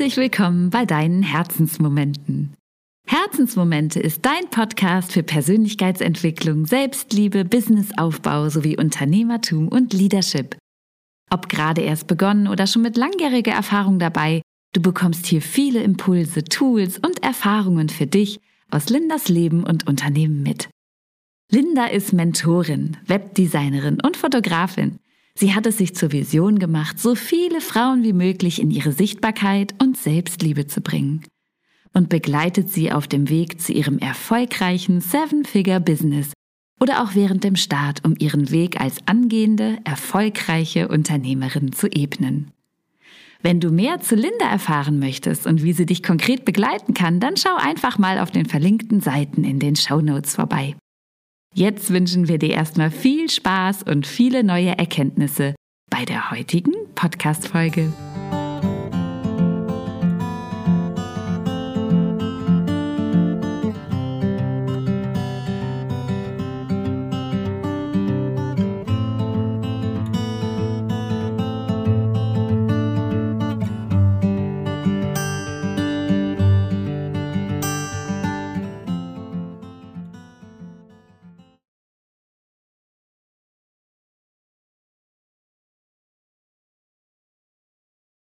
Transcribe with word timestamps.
Herzlich 0.00 0.16
willkommen 0.16 0.70
bei 0.70 0.86
deinen 0.86 1.22
Herzensmomenten. 1.22 2.54
Herzensmomente 3.06 4.00
ist 4.00 4.24
dein 4.24 4.48
Podcast 4.48 5.12
für 5.12 5.22
Persönlichkeitsentwicklung, 5.22 6.64
Selbstliebe, 6.64 7.44
Businessaufbau 7.44 8.48
sowie 8.48 8.78
Unternehmertum 8.78 9.68
und 9.68 9.92
Leadership. 9.92 10.56
Ob 11.30 11.50
gerade 11.50 11.82
erst 11.82 12.06
begonnen 12.06 12.48
oder 12.48 12.66
schon 12.66 12.80
mit 12.80 12.96
langjähriger 12.96 13.52
Erfahrung 13.52 13.98
dabei, 13.98 14.40
du 14.72 14.80
bekommst 14.80 15.26
hier 15.26 15.42
viele 15.42 15.82
Impulse, 15.82 16.44
Tools 16.44 16.96
und 16.96 17.22
Erfahrungen 17.22 17.90
für 17.90 18.06
dich 18.06 18.40
aus 18.70 18.88
Lindas 18.88 19.28
Leben 19.28 19.64
und 19.64 19.86
Unternehmen 19.86 20.42
mit. 20.42 20.70
Linda 21.52 21.84
ist 21.84 22.14
Mentorin, 22.14 22.96
Webdesignerin 23.06 24.00
und 24.00 24.16
Fotografin. 24.16 24.98
Sie 25.34 25.54
hat 25.54 25.66
es 25.66 25.78
sich 25.78 25.94
zur 25.94 26.12
Vision 26.12 26.58
gemacht, 26.58 26.98
so 26.98 27.14
viele 27.14 27.60
Frauen 27.60 28.02
wie 28.02 28.12
möglich 28.12 28.60
in 28.60 28.70
ihre 28.70 28.92
Sichtbarkeit 28.92 29.74
und 29.80 29.96
Selbstliebe 29.96 30.66
zu 30.66 30.80
bringen 30.80 31.24
und 31.92 32.08
begleitet 32.08 32.70
sie 32.70 32.92
auf 32.92 33.08
dem 33.08 33.28
Weg 33.28 33.60
zu 33.60 33.72
ihrem 33.72 33.98
erfolgreichen 33.98 35.00
Seven-Figure-Business 35.00 36.32
oder 36.80 37.02
auch 37.02 37.14
während 37.14 37.44
dem 37.44 37.56
Start, 37.56 38.04
um 38.04 38.14
ihren 38.18 38.50
Weg 38.50 38.80
als 38.80 38.96
angehende, 39.06 39.78
erfolgreiche 39.84 40.88
Unternehmerin 40.88 41.72
zu 41.72 41.88
ebnen. 41.88 42.52
Wenn 43.42 43.60
du 43.60 43.70
mehr 43.70 44.00
zu 44.00 44.14
Linda 44.14 44.50
erfahren 44.50 44.98
möchtest 44.98 45.46
und 45.46 45.62
wie 45.62 45.72
sie 45.72 45.86
dich 45.86 46.02
konkret 46.02 46.44
begleiten 46.44 46.94
kann, 46.94 47.20
dann 47.20 47.36
schau 47.36 47.56
einfach 47.56 47.98
mal 47.98 48.18
auf 48.18 48.30
den 48.30 48.46
verlinkten 48.46 49.00
Seiten 49.00 49.44
in 49.44 49.58
den 49.58 49.76
Show 49.76 50.00
Notes 50.00 50.34
vorbei. 50.34 50.76
Jetzt 51.54 51.92
wünschen 51.92 52.28
wir 52.28 52.38
dir 52.38 52.50
erstmal 52.50 52.90
viel 52.90 53.28
Spaß 53.28 53.82
und 53.82 54.06
viele 54.06 54.44
neue 54.44 54.78
Erkenntnisse 54.78 55.54
bei 55.90 56.04
der 56.04 56.30
heutigen 56.30 56.74
Podcast-Folge. 56.94 57.92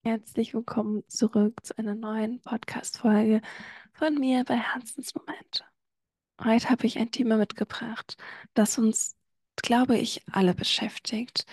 Herzlich 0.04 0.52
willkommen 0.52 1.04
zurück 1.06 1.64
zu 1.64 1.78
einer 1.78 1.94
neuen 1.94 2.40
Podcast-Folge 2.40 3.40
von 3.92 4.16
mir 4.16 4.42
bei 4.42 4.56
Herzensmomente. 4.56 5.62
Heute 6.42 6.70
habe 6.70 6.86
ich 6.88 6.98
ein 6.98 7.12
Thema 7.12 7.36
mitgebracht, 7.36 8.16
das 8.52 8.78
uns, 8.78 9.14
glaube 9.54 9.96
ich, 9.96 10.20
alle 10.32 10.54
beschäftigt. 10.54 11.46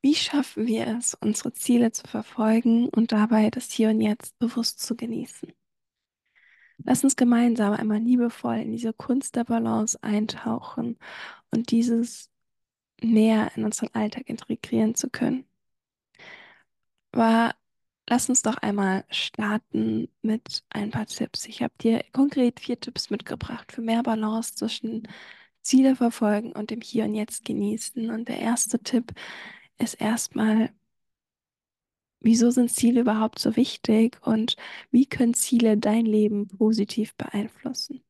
Wie 0.00 0.14
schaffen 0.14 0.66
wir 0.66 0.86
es, 0.86 1.12
unsere 1.12 1.52
Ziele 1.52 1.92
zu 1.92 2.06
verfolgen 2.06 2.88
und 2.88 3.12
dabei 3.12 3.50
das 3.50 3.70
Hier 3.70 3.90
und 3.90 4.00
Jetzt 4.00 4.38
bewusst 4.38 4.80
zu 4.80 4.96
genießen? 4.96 5.52
Lass 6.78 7.04
uns 7.04 7.16
gemeinsam 7.16 7.74
einmal 7.74 7.98
liebevoll 7.98 8.60
in 8.60 8.72
diese 8.72 8.94
Kunst 8.94 9.36
der 9.36 9.44
Balance 9.44 10.02
eintauchen 10.02 10.98
und 11.50 11.70
dieses 11.70 12.30
mehr 13.02 13.52
in 13.56 13.64
unseren 13.66 13.90
Alltag 13.92 14.26
integrieren 14.30 14.94
zu 14.94 15.10
können. 15.10 15.44
Aber 17.12 17.54
lass 18.08 18.28
uns 18.28 18.42
doch 18.42 18.56
einmal 18.58 19.04
starten 19.10 20.08
mit 20.22 20.64
ein 20.70 20.90
paar 20.90 21.06
Tipps. 21.06 21.46
Ich 21.46 21.62
habe 21.62 21.74
dir 21.80 22.04
konkret 22.12 22.60
vier 22.60 22.78
Tipps 22.80 23.10
mitgebracht 23.10 23.72
für 23.72 23.82
mehr 23.82 24.02
Balance 24.02 24.54
zwischen 24.54 25.08
Ziele 25.62 25.96
verfolgen 25.96 26.52
und 26.52 26.70
dem 26.70 26.80
Hier 26.80 27.04
und 27.04 27.14
Jetzt 27.14 27.44
genießen. 27.44 28.10
Und 28.10 28.28
der 28.28 28.38
erste 28.40 28.78
Tipp 28.80 29.12
ist 29.78 29.94
erstmal, 29.94 30.72
wieso 32.20 32.50
sind 32.50 32.70
Ziele 32.70 33.00
überhaupt 33.00 33.38
so 33.38 33.56
wichtig 33.56 34.18
und 34.26 34.56
wie 34.90 35.06
können 35.06 35.34
Ziele 35.34 35.76
dein 35.78 36.06
Leben 36.06 36.48
positiv 36.48 37.14
beeinflussen? 37.16 38.02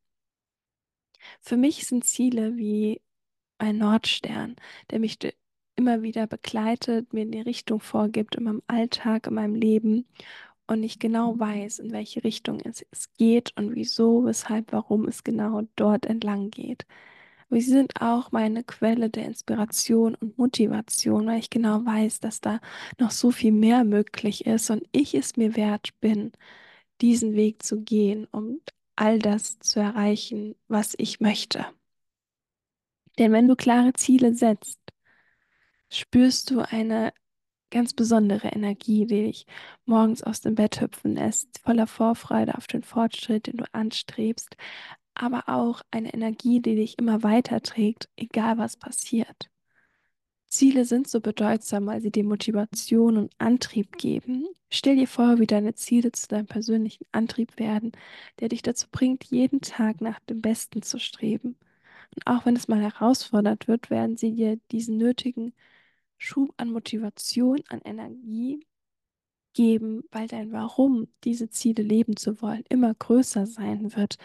Für 1.40 1.56
mich 1.56 1.86
sind 1.86 2.04
Ziele 2.04 2.56
wie 2.56 3.00
ein 3.58 3.78
Nordstern, 3.78 4.56
der 4.90 5.00
mich 5.00 5.18
immer 5.78 6.02
wieder 6.02 6.26
begleitet, 6.26 7.12
mir 7.14 7.22
eine 7.22 7.46
Richtung 7.46 7.80
vorgibt 7.80 8.36
in 8.36 8.44
meinem 8.44 8.62
Alltag, 8.68 9.26
in 9.28 9.34
meinem 9.34 9.54
Leben 9.54 10.06
und 10.66 10.82
ich 10.82 10.98
genau 10.98 11.38
weiß, 11.38 11.78
in 11.80 11.92
welche 11.92 12.24
Richtung 12.24 12.60
es, 12.60 12.84
es 12.90 13.12
geht 13.14 13.52
und 13.56 13.74
wieso, 13.74 14.24
weshalb, 14.26 14.72
warum 14.72 15.08
es 15.08 15.24
genau 15.24 15.62
dort 15.76 16.06
entlang 16.06 16.50
geht. 16.50 16.86
Aber 17.50 17.60
sie 17.60 17.70
sind 17.70 18.00
auch 18.02 18.32
meine 18.32 18.64
Quelle 18.64 19.10
der 19.10 19.26
Inspiration 19.26 20.14
und 20.16 20.38
Motivation, 20.38 21.26
weil 21.26 21.38
ich 21.40 21.50
genau 21.50 21.84
weiß, 21.86 22.20
dass 22.20 22.40
da 22.40 22.60
noch 23.00 23.10
so 23.10 23.30
viel 23.30 23.52
mehr 23.52 23.84
möglich 23.84 24.46
ist 24.46 24.70
und 24.70 24.82
ich 24.92 25.14
es 25.14 25.36
mir 25.36 25.56
wert 25.56 25.90
bin, 26.00 26.32
diesen 27.00 27.34
Weg 27.34 27.62
zu 27.62 27.80
gehen, 27.82 28.26
um 28.32 28.60
all 28.96 29.18
das 29.20 29.58
zu 29.60 29.80
erreichen, 29.80 30.56
was 30.68 30.94
ich 30.98 31.20
möchte. 31.20 31.66
Denn 33.18 33.32
wenn 33.32 33.48
du 33.48 33.56
klare 33.56 33.92
Ziele 33.92 34.34
setzt, 34.34 34.78
spürst 35.90 36.50
du 36.50 36.60
eine 36.60 37.12
ganz 37.70 37.94
besondere 37.94 38.48
Energie, 38.48 39.06
die 39.06 39.24
dich 39.26 39.46
morgens 39.84 40.22
aus 40.22 40.40
dem 40.40 40.54
Bett 40.54 40.80
hüpfen 40.80 41.14
lässt, 41.14 41.58
voller 41.60 41.86
Vorfreude 41.86 42.56
auf 42.56 42.66
den 42.66 42.82
Fortschritt, 42.82 43.46
den 43.46 43.58
du 43.58 43.64
anstrebst, 43.72 44.56
aber 45.14 45.48
auch 45.48 45.82
eine 45.90 46.14
Energie, 46.14 46.60
die 46.60 46.76
dich 46.76 46.98
immer 46.98 47.22
weiter 47.22 47.60
trägt, 47.60 48.08
egal 48.16 48.58
was 48.58 48.76
passiert. 48.76 49.50
Ziele 50.48 50.86
sind 50.86 51.08
so 51.08 51.20
bedeutsam, 51.20 51.86
weil 51.86 52.00
sie 52.00 52.10
dir 52.10 52.24
Motivation 52.24 53.18
und 53.18 53.32
Antrieb 53.38 53.98
geben. 53.98 54.46
Stell 54.70 54.96
dir 54.96 55.06
vor, 55.08 55.38
wie 55.38 55.46
deine 55.46 55.74
Ziele 55.74 56.10
zu 56.12 56.26
deinem 56.28 56.46
persönlichen 56.46 57.04
Antrieb 57.12 57.58
werden, 57.58 57.92
der 58.40 58.48
dich 58.48 58.62
dazu 58.62 58.86
bringt, 58.90 59.24
jeden 59.24 59.60
Tag 59.60 60.00
nach 60.00 60.20
dem 60.20 60.40
Besten 60.40 60.80
zu 60.80 60.98
streben. 60.98 61.56
Und 62.14 62.26
auch 62.26 62.46
wenn 62.46 62.56
es 62.56 62.68
mal 62.68 62.80
herausfordert 62.80 63.68
wird, 63.68 63.90
werden 63.90 64.16
sie 64.16 64.34
dir 64.34 64.58
diesen 64.70 64.96
nötigen 64.96 65.52
Schub 66.18 66.52
an 66.56 66.70
Motivation, 66.70 67.62
an 67.68 67.80
Energie 67.84 68.66
geben, 69.54 70.02
weil 70.10 70.28
dein 70.28 70.52
Warum, 70.52 71.08
diese 71.24 71.50
Ziele 71.50 71.82
leben 71.82 72.16
zu 72.16 72.40
wollen, 72.42 72.64
immer 72.68 72.94
größer 72.94 73.46
sein 73.46 73.94
wird 73.96 74.16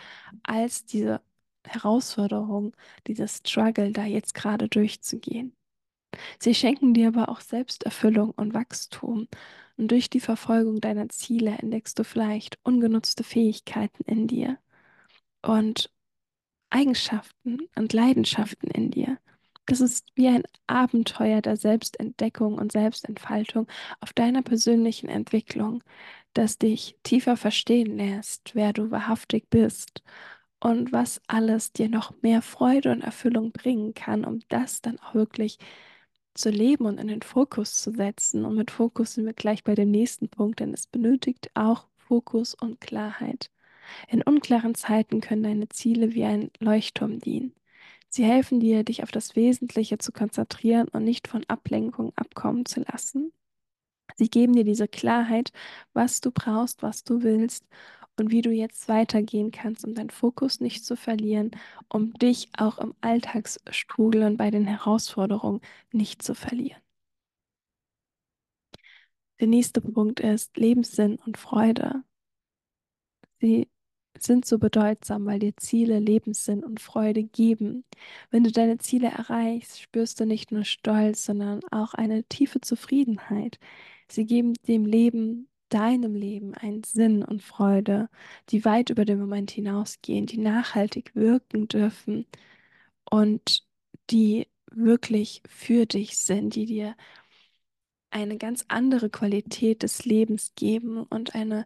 als 0.44 0.86
diese 0.86 1.22
Herausforderung, 1.66 2.76
dieses 3.08 3.38
Struggle 3.38 3.92
da 3.92 4.06
jetzt 4.06 4.34
gerade 4.34 4.68
durchzugehen. 4.68 5.56
Sie 6.40 6.54
schenken 6.54 6.94
dir 6.94 7.08
aber 7.10 7.30
auch 7.30 7.42
Selbsterfüllung 7.42 8.32
und 8.32 8.54
Wachstum. 8.54 9.28
Und 9.78 9.90
durch 9.92 10.10
die 10.10 10.20
Verfolgung 10.20 10.82
deiner 10.82 11.10
Ziele 11.10 11.52
entdeckst 11.52 11.98
du 11.98 12.04
vielleicht 12.04 12.60
ungenutzte 12.64 13.24
Fähigkeiten 13.24 14.04
in 14.04 14.28
dir 14.28 14.60
und 15.42 15.92
Eigenschaften 16.70 17.70
und 17.76 17.94
Leidenschaften 17.94 18.70
in 18.70 18.92
dir, 18.92 19.20
das 19.66 19.82
ist 19.82 20.08
wie 20.16 20.28
ein 20.28 20.44
Abenteuer 20.68 21.42
der 21.42 21.58
Selbstentdeckung 21.58 22.56
und 22.58 22.72
Selbstentfaltung 22.72 23.68
auf 24.02 24.14
deiner 24.14 24.42
persönlichen 24.42 25.10
Entwicklung, 25.10 25.84
das 26.34 26.58
dich 26.58 26.98
tiefer 27.04 27.38
verstehen 27.38 27.98
lässt, 27.98 28.56
wer 28.56 28.74
du 28.74 28.92
wahrhaftig 28.92 29.50
bist 29.50 30.04
und 30.60 30.92
was 30.94 31.22
alles 31.28 31.74
dir 31.74 31.90
noch 31.90 32.14
mehr 32.22 32.42
Freude 32.42 32.92
und 32.92 33.02
Erfüllung 33.02 33.52
bringen 33.52 33.94
kann, 33.94 34.26
um 34.26 34.40
das 34.50 34.82
dann 34.82 35.00
auch 35.00 35.14
wirklich 35.16 35.58
zu 36.36 36.50
leben 36.50 36.86
und 36.86 37.00
in 37.00 37.08
den 37.08 37.22
Fokus 37.22 37.76
zu 37.82 37.92
setzen. 37.92 38.46
Und 38.46 38.56
mit 38.56 38.72
Fokus 38.72 39.14
sind 39.16 39.26
wir 39.26 39.34
gleich 39.34 39.64
bei 39.64 39.76
dem 39.76 39.92
nächsten 39.92 40.30
Punkt, 40.30 40.60
denn 40.60 40.74
es 40.74 40.88
benötigt 40.88 41.52
auch 41.56 41.88
Fokus 41.98 42.56
und 42.56 42.82
Klarheit. 42.82 43.50
In 44.08 44.22
unklaren 44.24 44.76
Zeiten 44.76 45.22
können 45.22 45.44
deine 45.44 45.70
Ziele 45.70 46.14
wie 46.14 46.24
ein 46.26 46.52
Leuchtturm 46.60 47.20
dienen. 47.20 47.54
Sie 48.16 48.26
helfen 48.26 48.60
dir, 48.60 48.84
dich 48.84 49.02
auf 49.02 49.10
das 49.10 49.36
Wesentliche 49.36 49.98
zu 49.98 50.12
konzentrieren 50.12 50.88
und 50.90 51.04
nicht 51.04 51.28
von 51.28 51.44
Ablenkung 51.48 52.14
abkommen 52.16 52.64
zu 52.64 52.82
lassen. 52.82 53.34
Sie 54.18 54.30
geben 54.30 54.54
dir 54.54 54.64
diese 54.64 54.88
Klarheit, 54.88 55.52
was 55.94 56.22
du 56.22 56.30
brauchst, 56.32 56.84
was 56.84 57.04
du 57.04 57.24
willst 57.24 57.66
und 58.20 58.30
wie 58.30 58.44
du 58.44 58.52
jetzt 58.52 58.88
weitergehen 58.88 59.50
kannst, 59.50 59.84
um 59.84 59.96
deinen 59.96 60.12
Fokus 60.12 60.60
nicht 60.60 60.86
zu 60.86 60.96
verlieren, 60.96 61.52
um 61.90 62.14
dich 62.14 62.50
auch 62.56 62.78
im 62.78 62.94
Alltagsstrudel 63.02 64.24
und 64.26 64.38
bei 64.38 64.52
den 64.52 64.66
Herausforderungen 64.66 65.62
nicht 65.92 66.22
zu 66.22 66.36
verlieren. 66.36 66.82
Der 69.40 69.48
nächste 69.48 69.82
Punkt 69.82 70.20
ist 70.20 70.56
Lebenssinn 70.58 71.18
und 71.26 71.38
Freude. 71.40 72.04
Sie 73.40 73.68
sind 74.20 74.46
so 74.46 74.60
bedeutsam, 74.60 75.26
weil 75.26 75.40
dir 75.40 75.56
Ziele 75.58 76.00
Lebenssinn 76.00 76.64
und 76.64 76.80
Freude 76.82 77.24
geben. 77.24 77.84
Wenn 78.32 78.44
du 78.44 78.52
deine 78.52 78.78
Ziele 78.78 79.08
erreichst, 79.08 79.82
spürst 79.82 80.20
du 80.20 80.26
nicht 80.26 80.52
nur 80.52 80.64
Stolz, 80.66 81.26
sondern 81.26 81.62
auch 81.72 81.94
eine 81.94 82.24
tiefe 82.26 82.62
Zufriedenheit. 82.62 83.60
Sie 84.10 84.26
geben 84.26 84.54
dem 84.68 84.86
Leben 84.86 85.50
deinem 85.70 86.16
Leben 86.16 86.54
einen 86.54 86.84
Sinn 86.84 87.24
und 87.24 87.42
Freude, 87.42 88.10
die 88.50 88.64
weit 88.66 88.90
über 88.92 89.06
den 89.06 89.20
Moment 89.20 89.50
hinausgehen, 89.52 90.26
die 90.28 90.38
nachhaltig 90.38 91.16
wirken 91.16 91.68
dürfen 91.68 92.28
und 93.10 93.64
die 94.12 94.48
wirklich 94.72 95.42
für 95.48 95.86
dich 95.86 96.18
sind, 96.18 96.56
die 96.56 96.66
dir 96.66 96.96
eine 98.12 98.38
ganz 98.38 98.64
andere 98.70 99.10
Qualität 99.10 99.84
des 99.84 100.06
Lebens 100.06 100.54
geben 100.56 101.04
und 101.04 101.36
eine 101.36 101.66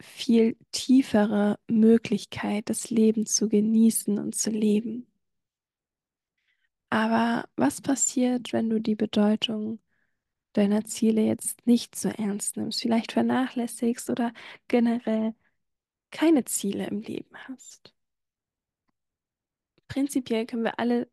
viel 0.00 0.56
tiefere 0.72 1.58
Möglichkeit, 1.68 2.68
das 2.70 2.90
Leben 2.90 3.26
zu 3.26 3.48
genießen 3.48 4.18
und 4.18 4.34
zu 4.34 4.50
leben. 4.50 5.06
Aber 6.90 7.48
was 7.56 7.80
passiert, 7.80 8.52
wenn 8.52 8.68
du 8.70 8.80
die 8.80 8.96
Bedeutung 8.96 9.80
deiner 10.54 10.84
Ziele 10.84 11.22
jetzt 11.22 11.66
nicht 11.66 11.96
so 11.96 12.08
ernst 12.08 12.56
nimmst, 12.56 12.80
vielleicht 12.82 13.12
vernachlässigst 13.12 14.10
oder 14.10 14.32
generell 14.68 15.34
keine 16.10 16.44
Ziele 16.44 16.86
im 16.88 17.00
Leben 17.00 17.36
hast? 17.48 17.94
Prinzipiell 19.88 20.46
können 20.46 20.64
wir 20.64 20.78
alle 20.78 21.08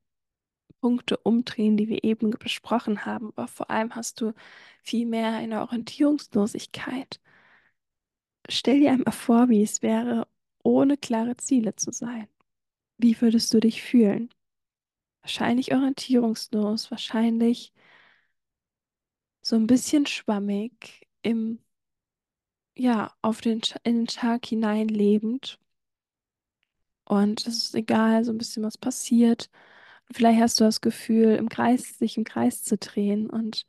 Punkte 0.81 1.17
umdrehen, 1.17 1.77
die 1.77 1.89
wir 1.89 2.03
eben 2.03 2.31
besprochen 2.31 3.05
haben, 3.05 3.29
aber 3.35 3.47
vor 3.47 3.69
allem 3.69 3.95
hast 3.95 4.21
du 4.21 4.33
viel 4.83 5.05
mehr 5.05 5.33
eine 5.33 5.61
Orientierungslosigkeit. 5.61 7.19
Stell 8.49 8.79
dir 8.79 8.91
einmal 8.91 9.13
vor, 9.13 9.49
wie 9.49 9.61
es 9.63 9.81
wäre, 9.81 10.27
ohne 10.63 10.97
klare 10.97 11.37
Ziele 11.37 11.75
zu 11.75 11.91
sein. 11.91 12.27
Wie 12.97 13.19
würdest 13.21 13.53
du 13.53 13.59
dich 13.61 13.83
fühlen? 13.83 14.29
Wahrscheinlich 15.23 15.73
orientierungslos, 15.73 16.91
wahrscheinlich 16.91 17.73
so 19.41 19.55
ein 19.55 19.67
bisschen 19.67 20.05
schwammig 20.05 21.07
im, 21.23 21.59
ja, 22.77 23.13
auf 23.21 23.41
den, 23.41 23.59
in 23.83 23.97
den 23.97 24.07
Tag 24.07 24.45
hinein 24.45 24.87
lebend. 24.87 25.59
Und 27.05 27.47
es 27.47 27.57
ist 27.65 27.75
egal, 27.75 28.23
so 28.25 28.31
ein 28.31 28.37
bisschen 28.37 28.63
was 28.63 28.77
passiert. 28.77 29.49
Vielleicht 30.11 30.41
hast 30.41 30.59
du 30.59 30.63
das 30.65 30.81
Gefühl, 30.81 31.35
im 31.35 31.49
Kreis, 31.49 31.97
sich 31.99 32.17
im 32.17 32.23
Kreis 32.25 32.63
zu 32.63 32.77
drehen 32.77 33.29
und 33.29 33.65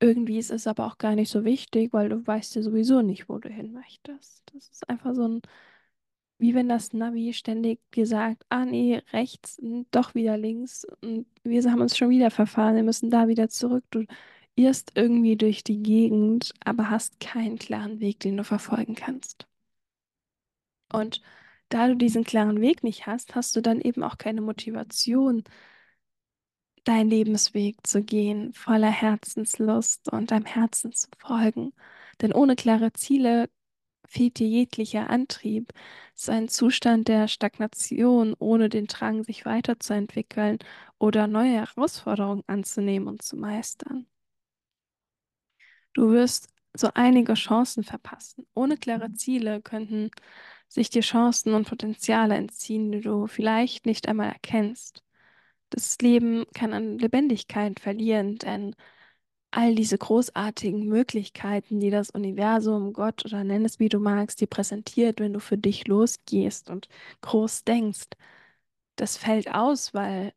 irgendwie 0.00 0.38
ist 0.38 0.50
es 0.50 0.66
aber 0.66 0.86
auch 0.86 0.98
gar 0.98 1.14
nicht 1.14 1.30
so 1.30 1.44
wichtig, 1.44 1.92
weil 1.92 2.08
du 2.08 2.26
weißt 2.26 2.54
ja 2.56 2.62
sowieso 2.62 3.02
nicht, 3.02 3.28
wo 3.28 3.38
du 3.38 3.48
hin 3.48 3.72
möchtest. 3.72 4.42
Das 4.54 4.68
ist 4.68 4.88
einfach 4.88 5.14
so 5.14 5.26
ein, 5.26 5.42
wie 6.38 6.54
wenn 6.54 6.68
das 6.68 6.92
Navi 6.92 7.32
ständig 7.32 7.80
dir 7.92 8.06
sagt, 8.06 8.44
ah 8.48 8.64
nee, 8.64 9.02
rechts, 9.12 9.60
doch 9.90 10.14
wieder 10.14 10.36
links 10.38 10.86
und 11.02 11.26
wir 11.42 11.62
haben 11.70 11.80
uns 11.80 11.96
schon 11.96 12.10
wieder 12.10 12.30
verfahren, 12.30 12.76
wir 12.76 12.82
müssen 12.84 13.10
da 13.10 13.28
wieder 13.28 13.48
zurück. 13.48 13.84
Du 13.90 14.04
irrst 14.56 14.92
irgendwie 14.94 15.36
durch 15.36 15.64
die 15.64 15.82
Gegend, 15.82 16.52
aber 16.64 16.90
hast 16.90 17.20
keinen 17.20 17.58
klaren 17.58 18.00
Weg, 18.00 18.20
den 18.20 18.36
du 18.36 18.44
verfolgen 18.44 18.94
kannst. 18.94 19.46
Und 20.92 21.20
da 21.68 21.88
du 21.88 21.96
diesen 21.96 22.24
klaren 22.24 22.60
Weg 22.60 22.82
nicht 22.82 23.06
hast, 23.06 23.34
hast 23.34 23.54
du 23.56 23.60
dann 23.62 23.80
eben 23.80 24.02
auch 24.02 24.18
keine 24.18 24.40
Motivation, 24.40 25.44
deinen 26.88 27.10
Lebensweg 27.10 27.86
zu 27.86 28.02
gehen, 28.02 28.52
voller 28.54 28.90
Herzenslust 28.90 30.10
und 30.12 30.30
deinem 30.30 30.46
Herzen 30.46 30.92
zu 30.92 31.08
folgen. 31.18 31.72
Denn 32.22 32.32
ohne 32.32 32.56
klare 32.56 32.92
Ziele 32.92 33.50
fehlt 34.08 34.38
dir 34.38 34.48
jeglicher 34.48 35.10
Antrieb. 35.10 35.72
Es 36.16 36.22
ist 36.24 36.30
ein 36.30 36.48
Zustand 36.48 37.08
der 37.08 37.28
Stagnation, 37.28 38.34
ohne 38.38 38.68
den 38.70 38.86
Drang, 38.86 39.24
sich 39.24 39.44
weiterzuentwickeln 39.46 40.58
oder 40.98 41.26
neue 41.28 41.52
Herausforderungen 41.60 42.44
anzunehmen 42.48 43.08
und 43.08 43.22
zu 43.22 43.36
meistern. 43.36 44.06
Du 45.94 46.10
wirst 46.12 46.48
so 46.74 46.90
einige 46.94 47.34
Chancen 47.34 47.84
verpassen. 47.84 48.46
Ohne 48.54 48.76
klare 48.76 49.12
Ziele 49.14 49.60
könnten 49.62 50.10
sich 50.68 50.90
dir 50.90 51.02
Chancen 51.02 51.54
und 51.54 51.68
Potenziale 51.68 52.36
entziehen, 52.36 52.92
die 52.92 53.00
du 53.00 53.26
vielleicht 53.26 53.86
nicht 53.86 54.08
einmal 54.08 54.28
erkennst. 54.28 55.02
Das 55.70 55.98
Leben 56.00 56.44
kann 56.54 56.72
an 56.72 56.98
Lebendigkeit 56.98 57.80
verlieren, 57.80 58.36
denn 58.36 58.74
all 59.52 59.74
diese 59.74 59.98
großartigen 59.98 60.86
Möglichkeiten, 60.86 61.80
die 61.80 61.90
das 61.90 62.10
Universum, 62.10 62.92
Gott 62.94 63.24
oder 63.26 63.44
nenn 63.44 63.64
es 63.64 63.78
wie 63.80 63.88
du 63.90 64.00
magst, 64.00 64.40
dir 64.40 64.48
präsentiert, 64.48 65.20
wenn 65.20 65.32
du 65.34 65.40
für 65.40 65.58
dich 65.58 65.86
losgehst 65.88 66.70
und 66.70 66.88
groß 67.22 67.64
denkst, 67.64 68.08
das 68.96 69.16
fällt 69.18 69.54
aus, 69.54 69.94
weil 69.94 70.32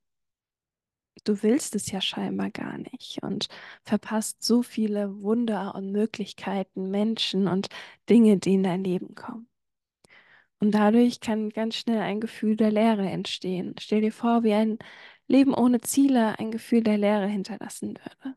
du 1.23 1.41
willst 1.43 1.73
es 1.75 1.89
ja 1.91 1.99
scheinbar 2.01 2.49
gar 2.51 2.77
nicht 2.77 3.19
und 3.23 3.47
verpasst 3.83 4.43
so 4.43 4.61
viele 4.63 5.21
Wunder 5.21 5.73
und 5.75 5.91
Möglichkeiten, 5.91 6.91
Menschen 6.91 7.47
und 7.47 7.69
Dinge, 8.09 8.37
die 8.37 8.53
in 8.55 8.63
dein 8.63 8.83
Leben 8.83 9.15
kommen. 9.15 9.47
Und 10.59 10.71
dadurch 10.71 11.19
kann 11.19 11.49
ganz 11.49 11.75
schnell 11.75 11.99
ein 11.99 12.21
Gefühl 12.21 12.55
der 12.55 12.71
Leere 12.71 13.09
entstehen. 13.09 13.75
Stell 13.79 14.01
dir 14.01 14.11
vor, 14.11 14.43
wie 14.43 14.53
ein 14.53 14.77
Leben 15.27 15.53
ohne 15.53 15.81
Ziele 15.81 16.37
ein 16.39 16.51
Gefühl 16.51 16.83
der 16.83 16.97
Leere 16.97 17.27
hinterlassen 17.27 17.97
würde. 17.97 18.35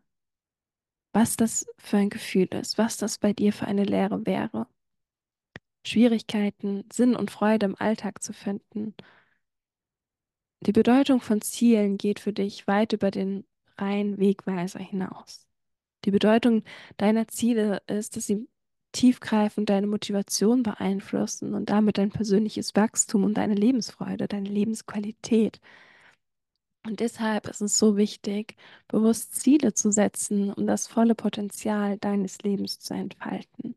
Was 1.12 1.36
das 1.36 1.66
für 1.78 1.96
ein 1.96 2.10
Gefühl 2.10 2.48
ist, 2.54 2.78
was 2.78 2.96
das 2.96 3.18
bei 3.18 3.32
dir 3.32 3.52
für 3.52 3.66
eine 3.66 3.84
Leere 3.84 4.26
wäre. 4.26 4.66
Schwierigkeiten, 5.86 6.84
Sinn 6.92 7.14
und 7.14 7.30
Freude 7.30 7.66
im 7.66 7.76
Alltag 7.78 8.22
zu 8.22 8.32
finden. 8.32 8.94
Die 10.60 10.72
Bedeutung 10.72 11.20
von 11.20 11.40
Zielen 11.42 11.98
geht 11.98 12.20
für 12.20 12.32
dich 12.32 12.66
weit 12.66 12.94
über 12.94 13.10
den 13.10 13.44
reinen 13.76 14.18
Wegweiser 14.18 14.78
hinaus. 14.80 15.46
Die 16.04 16.10
Bedeutung 16.10 16.64
deiner 16.96 17.28
Ziele 17.28 17.82
ist, 17.86 18.16
dass 18.16 18.26
sie 18.26 18.48
tiefgreifend 18.92 19.68
deine 19.70 19.86
Motivation 19.86 20.62
beeinflussen 20.62 21.54
und 21.54 21.68
damit 21.70 21.98
dein 21.98 22.10
persönliches 22.10 22.74
Wachstum 22.76 23.24
und 23.24 23.34
deine 23.34 23.54
Lebensfreude, 23.54 24.28
deine 24.28 24.48
Lebensqualität. 24.48 25.60
Und 26.86 27.00
deshalb 27.00 27.48
ist 27.48 27.62
es 27.62 27.78
so 27.78 27.96
wichtig, 27.96 28.56
bewusst 28.88 29.34
Ziele 29.36 29.72
zu 29.72 29.90
setzen, 29.90 30.52
um 30.52 30.66
das 30.66 30.86
volle 30.86 31.14
Potenzial 31.14 31.96
deines 31.98 32.38
Lebens 32.42 32.78
zu 32.78 32.92
entfalten. 32.94 33.74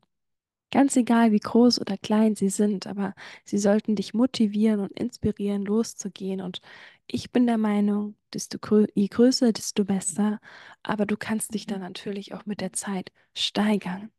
Ganz 0.72 0.96
egal, 0.98 1.32
wie 1.32 1.40
groß 1.40 1.80
oder 1.82 1.98
klein 1.98 2.36
sie 2.36 2.50
sind, 2.50 2.88
aber 2.88 3.16
sie 3.46 3.58
sollten 3.58 3.96
dich 3.96 4.14
motivieren 4.14 4.82
und 4.82 4.94
inspirieren, 5.00 5.64
loszugehen. 5.66 6.42
Und 6.42 6.62
ich 7.08 7.32
bin 7.32 7.48
der 7.48 7.58
Meinung, 7.58 8.16
desto 8.34 8.60
grö 8.60 8.88
je 8.96 9.08
größer, 9.08 9.54
desto 9.54 9.86
besser. 9.86 10.40
Aber 10.84 11.06
du 11.06 11.18
kannst 11.18 11.54
dich 11.54 11.68
dann 11.68 11.82
natürlich 11.82 12.34
auch 12.34 12.46
mit 12.46 12.62
der 12.62 12.74
Zeit 12.74 13.12
steigern. 13.36 14.12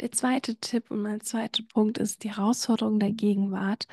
Der 0.00 0.12
zweite 0.12 0.56
Tipp 0.56 0.90
und 0.90 1.00
mein 1.02 1.20
zweiter 1.22 1.62
Punkt 1.62 1.96
ist, 1.98 2.24
die 2.24 2.30
Herausforderung 2.36 2.98
der 3.00 3.12
Gegenwart 3.12 3.86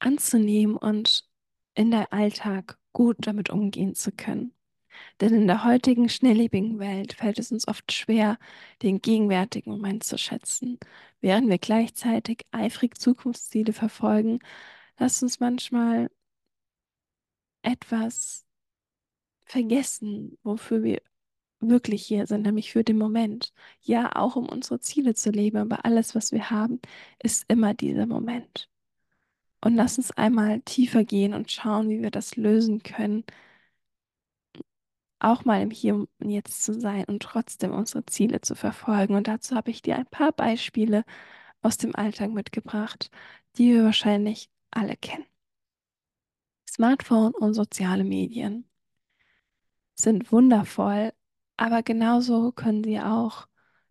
anzunehmen 0.00 0.76
und 0.76 1.24
in 1.74 1.90
der 1.90 2.12
Alltag 2.12 2.78
gut 2.92 3.16
damit 3.20 3.50
umgehen 3.50 3.94
zu 3.94 4.12
können. 4.12 4.54
Denn 5.20 5.34
in 5.34 5.46
der 5.46 5.64
heutigen 5.64 6.08
schnelllebigen 6.08 6.78
Welt 6.78 7.14
fällt 7.14 7.38
es 7.38 7.52
uns 7.52 7.68
oft 7.68 7.92
schwer, 7.92 8.38
den 8.82 9.00
gegenwärtigen 9.00 9.70
Moment 9.72 10.04
zu 10.04 10.18
schätzen, 10.18 10.78
während 11.20 11.48
wir 11.48 11.58
gleichzeitig 11.58 12.46
eifrig 12.52 12.98
Zukunftsziele 12.98 13.72
verfolgen, 13.72 14.40
lasst 14.98 15.22
uns 15.22 15.40
manchmal 15.40 16.10
etwas 17.62 18.44
vergessen, 19.46 20.38
wofür 20.42 20.82
wir 20.82 21.02
wirklich 21.60 22.06
hier 22.06 22.26
sind, 22.26 22.42
nämlich 22.42 22.72
für 22.72 22.84
den 22.84 22.98
Moment. 22.98 23.52
Ja, 23.82 24.16
auch 24.16 24.36
um 24.36 24.48
unsere 24.48 24.80
Ziele 24.80 25.14
zu 25.14 25.30
leben, 25.30 25.58
aber 25.58 25.84
alles, 25.84 26.14
was 26.14 26.32
wir 26.32 26.50
haben, 26.50 26.80
ist 27.22 27.44
immer 27.48 27.74
dieser 27.74 28.06
Moment. 28.06 28.71
Und 29.62 29.76
lass 29.76 29.96
uns 29.98 30.10
einmal 30.12 30.60
tiefer 30.62 31.04
gehen 31.04 31.34
und 31.34 31.50
schauen, 31.50 31.88
wie 31.88 32.02
wir 32.02 32.10
das 32.10 32.36
lösen 32.36 32.82
können, 32.82 33.24
auch 35.20 35.44
mal 35.44 35.62
im 35.62 35.70
Hier 35.70 35.94
und 35.94 36.30
Jetzt 36.30 36.64
zu 36.64 36.78
sein 36.78 37.04
und 37.06 37.22
trotzdem 37.22 37.72
unsere 37.72 38.04
Ziele 38.06 38.40
zu 38.40 38.54
verfolgen. 38.54 39.14
Und 39.14 39.28
dazu 39.28 39.54
habe 39.54 39.70
ich 39.70 39.82
dir 39.82 39.96
ein 39.96 40.06
paar 40.06 40.32
Beispiele 40.32 41.04
aus 41.62 41.76
dem 41.78 41.94
Alltag 41.96 42.30
mitgebracht, 42.32 43.10
die 43.56 43.74
wir 43.74 43.84
wahrscheinlich 43.84 44.50
alle 44.70 44.96
kennen. 44.96 45.26
Smartphone 46.68 47.34
und 47.34 47.54
soziale 47.54 48.04
Medien 48.04 48.64
sind 49.94 50.32
wundervoll, 50.32 51.12
aber 51.56 51.82
genauso 51.82 52.52
können 52.52 52.82
sie 52.84 53.00
auch 53.00 53.46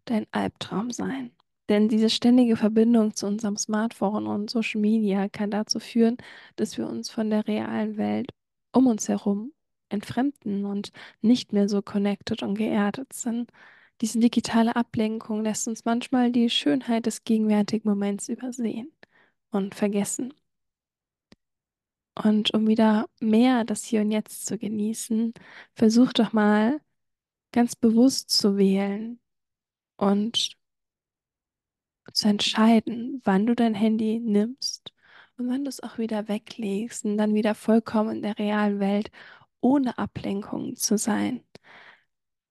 dein 0.06 0.28
Albtraum 0.32 0.92
sein. 0.92 1.32
Denn 1.72 1.88
diese 1.90 2.10
ständige 2.10 2.58
Verbindung 2.58 3.16
zu 3.16 3.28
unserem 3.28 3.58
Smartphone 3.58 4.28
und 4.28 4.50
Social 4.50 4.82
Media 4.82 5.30
kann 5.30 5.52
dazu 5.52 5.80
führen, 5.80 6.18
dass 6.58 6.78
wir 6.78 6.88
uns 6.88 7.10
von 7.10 7.30
der 7.30 7.48
realen 7.48 7.98
Welt 7.98 8.32
um 8.74 8.88
uns 8.88 9.08
herum 9.10 9.54
entfremden 9.90 10.66
und 10.66 10.92
nicht 11.22 11.54
mehr 11.54 11.70
so 11.70 11.82
connected 11.82 12.44
und 12.44 12.56
geerdet 12.56 13.14
sind. 13.14 13.52
Diese 14.02 14.20
digitale 14.20 14.76
Ablenkung 14.76 15.44
lässt 15.44 15.68
uns 15.70 15.86
manchmal 15.86 16.32
die 16.34 16.50
Schönheit 16.50 17.06
des 17.06 17.24
gegenwärtigen 17.24 17.90
Moments 17.90 18.28
übersehen 18.30 18.92
und 19.52 19.76
vergessen. 19.76 20.34
Und 22.22 22.54
um 22.54 22.68
wieder 22.68 23.08
mehr 23.22 23.64
das 23.64 23.86
Hier 23.86 24.02
und 24.02 24.12
Jetzt 24.12 24.46
zu 24.46 24.58
genießen, 24.58 25.34
versuch 25.76 26.12
doch 26.14 26.34
mal 26.34 26.82
ganz 27.54 27.76
bewusst 27.78 28.30
zu 28.30 28.58
wählen, 28.58 29.22
und 30.02 30.58
zu 32.14 32.28
entscheiden, 32.28 33.22
wann 33.24 33.46
du 33.46 33.56
dein 33.56 33.76
Handy 33.76 34.20
nimmst 34.20 34.94
und 35.38 35.50
wann 35.50 35.64
du 35.64 35.70
es 35.70 35.82
auch 35.84 35.98
wieder 35.98 36.28
weglegst 36.28 37.06
und 37.06 37.18
dann 37.18 37.34
wieder 37.34 37.56
vollkommen 37.56 38.18
in 38.18 38.22
der 38.24 38.40
realen 38.40 38.80
Welt 38.80 39.12
ohne 39.62 39.98
Ablenkungen 39.98 40.76
zu 40.76 40.98
sein. 40.98 41.44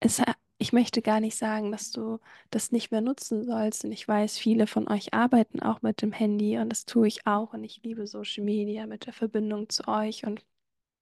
Es, 0.01 0.23
ich 0.59 0.73
möchte 0.73 1.03
gar 1.03 1.21
nicht 1.21 1.37
sagen, 1.37 1.73
dass 1.73 1.91
du 1.91 2.19
das 2.51 2.71
nicht 2.73 2.91
mehr 2.91 3.01
nutzen 3.01 3.45
sollst. 3.45 3.85
Und 3.85 3.93
ich 3.93 4.07
weiß, 4.07 4.39
viele 4.39 4.67
von 4.67 4.89
euch 4.89 5.15
arbeiten 5.15 5.61
auch 5.63 5.83
mit 5.83 6.03
dem 6.03 6.13
Handy 6.13 6.59
und 6.59 6.69
das 6.71 6.85
tue 6.85 7.09
ich 7.09 7.27
auch. 7.27 7.55
Und 7.55 7.65
ich 7.65 7.83
liebe 7.83 8.07
Social 8.07 8.45
Media 8.45 8.87
mit 8.87 9.07
der 9.07 9.13
Verbindung 9.15 9.69
zu 9.71 9.89
euch. 9.89 10.27
Und 10.27 10.45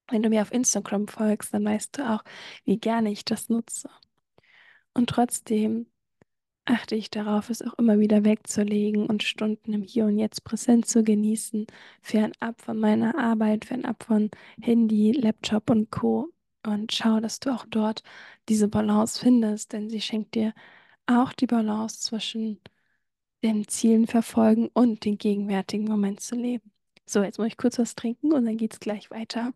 wenn 0.08 0.22
du 0.22 0.30
mir 0.30 0.42
auf 0.42 0.52
Instagram 0.52 1.08
folgst, 1.08 1.54
dann 1.54 1.64
weißt 1.64 1.98
du 1.98 2.10
auch, 2.10 2.24
wie 2.64 2.78
gerne 2.78 3.10
ich 3.10 3.24
das 3.24 3.48
nutze. 3.48 3.90
Und 4.94 5.10
trotzdem 5.10 5.86
achte 6.68 6.94
ich 6.94 7.10
darauf, 7.10 7.50
es 7.50 7.62
auch 7.62 7.74
immer 7.74 7.98
wieder 7.98 8.24
wegzulegen 8.24 9.06
und 9.06 9.22
Stunden 9.22 9.72
im 9.72 9.82
Hier 9.82 10.06
und 10.06 10.18
Jetzt 10.18 10.44
präsent 10.44 10.86
zu 10.86 11.02
genießen, 11.02 11.66
fernab 12.02 12.60
von 12.60 12.78
meiner 12.78 13.18
Arbeit, 13.18 13.64
fernab 13.64 14.02
von 14.04 14.30
Handy, 14.60 15.12
Laptop 15.12 15.70
und 15.70 15.90
Co. 15.90 16.28
Und 16.66 16.92
schau, 16.92 17.20
dass 17.20 17.40
du 17.40 17.50
auch 17.54 17.64
dort 17.68 18.02
diese 18.48 18.68
Balance 18.68 19.20
findest, 19.20 19.72
denn 19.72 19.88
sie 19.90 20.00
schenkt 20.00 20.34
dir 20.34 20.52
auch 21.06 21.32
die 21.32 21.46
Balance 21.46 22.00
zwischen 22.00 22.60
den 23.42 23.68
Zielen 23.68 24.06
verfolgen 24.06 24.68
und 24.74 25.04
den 25.04 25.18
gegenwärtigen 25.18 25.86
Moment 25.86 26.20
zu 26.20 26.36
leben. 26.36 26.72
So, 27.06 27.22
jetzt 27.22 27.38
muss 27.38 27.48
ich 27.48 27.56
kurz 27.56 27.78
was 27.78 27.94
trinken 27.94 28.32
und 28.32 28.44
dann 28.44 28.56
geht 28.56 28.74
es 28.74 28.80
gleich 28.80 29.10
weiter. 29.10 29.52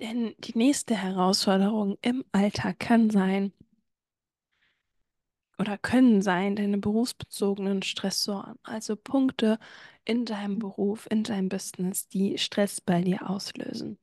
Denn 0.00 0.34
die 0.38 0.56
nächste 0.56 0.96
Herausforderung 0.96 1.98
im 2.00 2.24
Alltag 2.32 2.80
kann 2.80 3.10
sein 3.10 3.52
oder 5.58 5.76
können 5.76 6.22
sein 6.22 6.56
deine 6.56 6.78
berufsbezogenen 6.78 7.82
Stressoren, 7.82 8.56
also 8.62 8.96
Punkte 8.96 9.58
in 10.06 10.24
deinem 10.24 10.58
Beruf, 10.58 11.06
in 11.10 11.22
deinem 11.22 11.50
Business, 11.50 12.08
die 12.08 12.38
Stress 12.38 12.80
bei 12.80 13.02
dir 13.02 13.28
auslösen. 13.28 13.98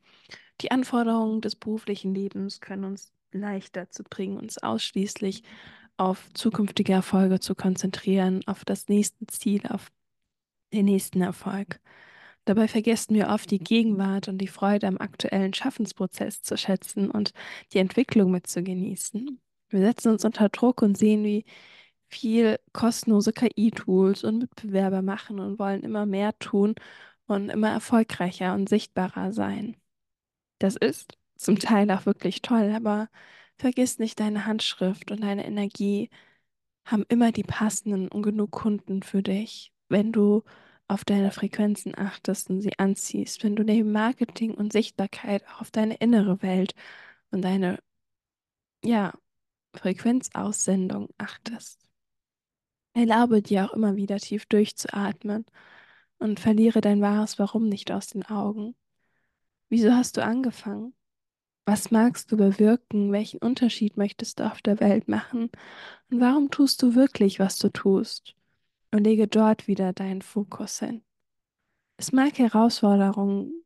Die 0.61 0.69
Anforderungen 0.69 1.41
des 1.41 1.55
beruflichen 1.55 2.13
Lebens 2.13 2.61
können 2.61 2.83
uns 2.83 3.11
leicht 3.31 3.75
dazu 3.75 4.03
bringen, 4.03 4.37
uns 4.37 4.59
ausschließlich 4.59 5.41
auf 5.97 6.31
zukünftige 6.33 6.93
Erfolge 6.93 7.39
zu 7.39 7.55
konzentrieren, 7.55 8.41
auf 8.45 8.63
das 8.65 8.87
nächste 8.87 9.25
Ziel, 9.25 9.65
auf 9.67 9.91
den 10.71 10.85
nächsten 10.85 11.21
Erfolg. 11.21 11.79
Dabei 12.47 12.69
vergessen 12.69 13.13
wir 13.13 13.27
oft 13.27 13.51
die 13.51 13.59
Gegenwart 13.59 14.29
und 14.29 14.37
die 14.37 14.47
Freude 14.47 14.87
am 14.87 14.97
aktuellen 14.99 15.53
Schaffensprozess 15.53 16.41
zu 16.43 16.57
schätzen 16.57 17.11
und 17.11 17.33
die 17.73 17.79
Entwicklung 17.79 18.31
mit 18.31 18.47
zu 18.47 18.63
genießen. 18.63 19.41
Wir 19.67 19.79
setzen 19.81 20.13
uns 20.13 20.23
unter 20.23 20.47
Druck 20.47 20.81
und 20.81 20.97
sehen, 20.97 21.25
wie 21.25 21.43
viel 22.07 22.57
kostenlose 22.71 23.33
KI-Tools 23.33 24.23
und 24.23 24.37
Mitbewerber 24.39 25.01
machen 25.01 25.41
und 25.41 25.59
wollen 25.59 25.83
immer 25.83 26.05
mehr 26.05 26.39
tun 26.39 26.75
und 27.25 27.49
immer 27.49 27.69
erfolgreicher 27.69 28.53
und 28.53 28.69
sichtbarer 28.69 29.33
sein. 29.33 29.75
Das 30.59 30.77
ist 30.77 31.17
zum 31.35 31.59
Teil 31.59 31.91
auch 31.91 32.05
wirklich 32.05 32.41
toll, 32.41 32.71
aber 32.73 33.09
vergiss 33.57 33.99
nicht, 33.99 34.21
deine 34.21 34.45
Handschrift 34.45 35.11
und 35.11 35.21
deine 35.21 35.45
Energie 35.45 36.09
haben 36.85 37.03
immer 37.09 37.33
die 37.33 37.43
passenden 37.43 38.07
und 38.07 38.23
genug 38.23 38.51
Kunden 38.51 39.03
für 39.03 39.21
dich, 39.21 39.73
wenn 39.89 40.13
du 40.13 40.43
auf 40.87 41.05
deine 41.05 41.31
Frequenzen 41.31 41.97
achtest 41.97 42.49
und 42.49 42.61
sie 42.61 42.77
anziehst, 42.77 43.43
wenn 43.43 43.55
du 43.55 43.63
neben 43.63 43.91
Marketing 43.91 44.53
und 44.53 44.71
Sichtbarkeit 44.73 45.45
auch 45.47 45.61
auf 45.61 45.71
deine 45.71 45.95
innere 45.95 46.41
Welt 46.41 46.73
und 47.31 47.41
deine, 47.43 47.79
ja, 48.83 49.13
Frequenzaussendung 49.75 51.09
achtest. 51.17 51.87
Erlaube 52.93 53.41
dir 53.41 53.65
auch 53.65 53.73
immer 53.73 53.95
wieder 53.95 54.17
tief 54.17 54.45
durchzuatmen 54.47 55.45
und 56.19 56.39
verliere 56.39 56.81
dein 56.81 57.01
wahres 57.01 57.39
Warum 57.39 57.69
nicht 57.69 57.91
aus 57.91 58.07
den 58.07 58.25
Augen. 58.25 58.75
Wieso 59.69 59.91
hast 59.91 60.17
du 60.17 60.23
angefangen? 60.23 60.93
Was 61.65 61.91
magst 61.91 62.31
du 62.31 62.37
bewirken? 62.37 63.11
Welchen 63.11 63.39
Unterschied 63.39 63.97
möchtest 63.97 64.39
du 64.39 64.49
auf 64.49 64.61
der 64.61 64.79
Welt 64.79 65.09
machen? 65.09 65.51
Und 66.09 66.21
warum 66.21 66.49
tust 66.51 66.81
du 66.81 66.95
wirklich, 66.95 67.39
was 67.39 67.57
du 67.59 67.69
tust? 67.69 68.36
Und 68.91 69.03
lege 69.03 69.27
dort 69.27 69.67
wieder 69.67 69.93
deinen 69.93 70.21
Fokus 70.21 70.79
hin. 70.79 71.03
Es 71.97 72.11
mag 72.11 72.37
Herausforderungen 72.37 73.65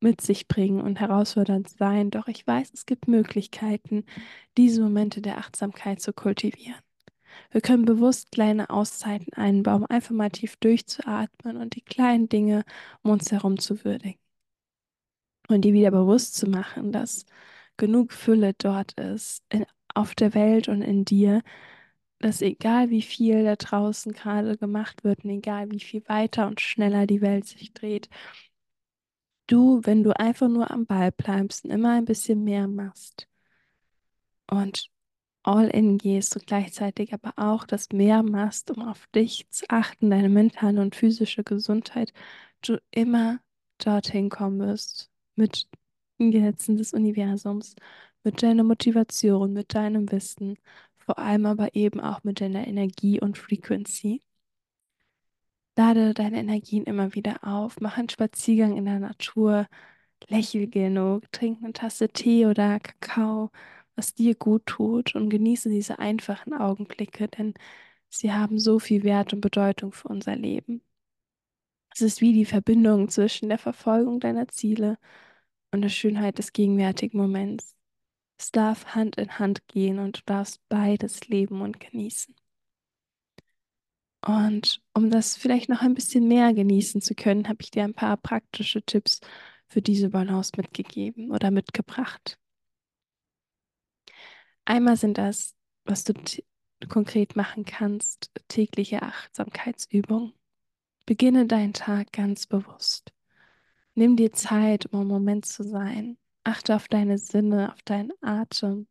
mit 0.00 0.20
sich 0.20 0.48
bringen 0.48 0.80
und 0.80 1.00
herausfordernd 1.00 1.68
sein, 1.68 2.10
doch 2.10 2.26
ich 2.26 2.46
weiß, 2.46 2.72
es 2.72 2.86
gibt 2.86 3.06
Möglichkeiten, 3.06 4.04
diese 4.56 4.82
Momente 4.82 5.20
der 5.20 5.38
Achtsamkeit 5.38 6.00
zu 6.00 6.12
kultivieren. 6.12 6.80
Wir 7.50 7.60
können 7.60 7.84
bewusst 7.84 8.32
kleine 8.32 8.70
Auszeiten 8.70 9.32
einbauen, 9.34 9.86
einfach 9.86 10.14
mal 10.14 10.30
tief 10.30 10.56
durchzuatmen 10.56 11.56
und 11.56 11.74
die 11.76 11.82
kleinen 11.82 12.28
Dinge 12.28 12.64
um 13.02 13.10
uns 13.10 13.30
herum 13.32 13.58
zu 13.58 13.84
würdigen. 13.84 14.20
Und 15.48 15.62
dir 15.62 15.72
wieder 15.74 15.90
bewusst 15.90 16.36
zu 16.36 16.48
machen, 16.48 16.92
dass 16.92 17.26
genug 17.76 18.12
Fülle 18.12 18.54
dort 18.54 18.92
ist, 18.98 19.42
in, 19.50 19.66
auf 19.94 20.14
der 20.14 20.34
Welt 20.34 20.68
und 20.68 20.82
in 20.82 21.04
dir, 21.04 21.42
dass 22.24 22.40
egal 22.40 22.88
wie 22.88 23.02
viel 23.02 23.44
da 23.44 23.54
draußen 23.54 24.12
gerade 24.12 24.56
gemacht 24.56 25.04
wird 25.04 25.24
und 25.24 25.30
egal 25.30 25.70
wie 25.70 25.80
viel 25.80 26.02
weiter 26.08 26.46
und 26.46 26.58
schneller 26.60 27.06
die 27.06 27.20
Welt 27.20 27.46
sich 27.46 27.74
dreht, 27.74 28.08
du, 29.46 29.80
wenn 29.84 30.02
du 30.02 30.18
einfach 30.18 30.48
nur 30.48 30.70
am 30.70 30.86
Ball 30.86 31.12
bleibst 31.12 31.64
und 31.64 31.70
immer 31.70 31.92
ein 31.92 32.06
bisschen 32.06 32.42
mehr 32.42 32.66
machst 32.66 33.28
und 34.50 34.90
all 35.42 35.68
in 35.68 35.98
gehst 35.98 36.34
und 36.36 36.46
gleichzeitig 36.46 37.12
aber 37.12 37.34
auch 37.36 37.66
das 37.66 37.90
mehr 37.92 38.22
machst, 38.22 38.70
um 38.70 38.82
auf 38.88 39.06
dich 39.08 39.46
zu 39.50 39.66
achten, 39.68 40.08
deine 40.08 40.30
mentale 40.30 40.80
und 40.80 40.96
physische 40.96 41.44
Gesundheit, 41.44 42.14
du 42.62 42.80
immer 42.90 43.40
dorthin 43.76 44.30
kommen 44.30 44.60
wirst 44.60 45.10
mit 45.36 45.68
den 46.18 46.30
Gesetzen 46.30 46.78
des 46.78 46.94
Universums, 46.94 47.76
mit 48.22 48.42
deiner 48.42 48.64
Motivation, 48.64 49.52
mit 49.52 49.74
deinem 49.74 50.10
Wissen, 50.10 50.56
vor 51.04 51.18
allem 51.18 51.46
aber 51.46 51.74
eben 51.74 52.00
auch 52.00 52.24
mit 52.24 52.40
deiner 52.40 52.66
Energie 52.66 53.20
und 53.20 53.38
Frequency. 53.38 54.22
Lade 55.76 56.14
deine 56.14 56.38
Energien 56.40 56.84
immer 56.84 57.14
wieder 57.14 57.44
auf, 57.44 57.80
mach 57.80 57.96
einen 57.98 58.08
Spaziergang 58.08 58.76
in 58.76 58.84
der 58.86 58.98
Natur, 59.00 59.66
lächel 60.28 60.68
genug, 60.68 61.30
trink 61.32 61.62
eine 61.62 61.72
Tasse 61.72 62.08
Tee 62.10 62.46
oder 62.46 62.80
Kakao, 62.80 63.50
was 63.96 64.14
dir 64.14 64.34
gut 64.36 64.66
tut 64.66 65.14
und 65.16 65.30
genieße 65.30 65.68
diese 65.70 65.98
einfachen 66.00 66.54
Augenblicke, 66.54 67.28
denn 67.28 67.54
sie 68.10 68.32
haben 68.32 68.58
so 68.58 68.78
viel 68.80 69.04
Wert 69.04 69.32
und 69.34 69.40
Bedeutung 69.42 69.92
für 69.92 70.08
unser 70.08 70.36
Leben. 70.36 70.82
Es 71.94 72.02
ist 72.02 72.20
wie 72.20 72.32
die 72.34 72.44
Verbindung 72.44 73.08
zwischen 73.08 73.48
der 73.48 73.56
Verfolgung 73.58 74.20
deiner 74.20 74.48
Ziele 74.48 74.98
und 75.72 75.82
der 75.82 75.88
Schönheit 75.90 76.38
des 76.38 76.52
gegenwärtigen 76.52 77.18
Moments. 77.18 77.73
Es 78.38 78.50
darf 78.50 78.94
Hand 78.94 79.16
in 79.16 79.38
Hand 79.38 79.66
gehen 79.68 79.98
und 79.98 80.18
du 80.18 80.22
darfst 80.26 80.60
beides 80.68 81.28
leben 81.28 81.60
und 81.62 81.80
genießen. 81.80 82.34
Und 84.26 84.82
um 84.94 85.10
das 85.10 85.36
vielleicht 85.36 85.68
noch 85.68 85.82
ein 85.82 85.94
bisschen 85.94 86.26
mehr 86.28 86.54
genießen 86.54 87.02
zu 87.02 87.14
können, 87.14 87.48
habe 87.48 87.58
ich 87.60 87.70
dir 87.70 87.84
ein 87.84 87.94
paar 87.94 88.16
praktische 88.16 88.82
Tipps 88.82 89.20
für 89.68 89.82
diese 89.82 90.08
Balance 90.10 90.52
mitgegeben 90.56 91.30
oder 91.30 91.50
mitgebracht. 91.50 92.38
Einmal 94.64 94.96
sind 94.96 95.18
das, 95.18 95.54
was 95.84 96.04
du 96.04 96.14
konkret 96.88 97.36
machen 97.36 97.64
kannst, 97.64 98.30
tägliche 98.48 99.02
Achtsamkeitsübungen. 99.02 100.32
Beginne 101.06 101.46
deinen 101.46 101.74
Tag 101.74 102.12
ganz 102.12 102.46
bewusst. 102.46 103.12
Nimm 103.94 104.16
dir 104.16 104.32
Zeit, 104.32 104.86
um 104.86 105.02
im 105.02 105.08
Moment 105.08 105.44
zu 105.44 105.62
sein. 105.64 106.16
Achte 106.44 106.76
auf 106.76 106.88
deine 106.88 107.18
Sinne, 107.18 107.72
auf 107.72 107.82
deinen 107.82 108.12
Atem. 108.20 108.86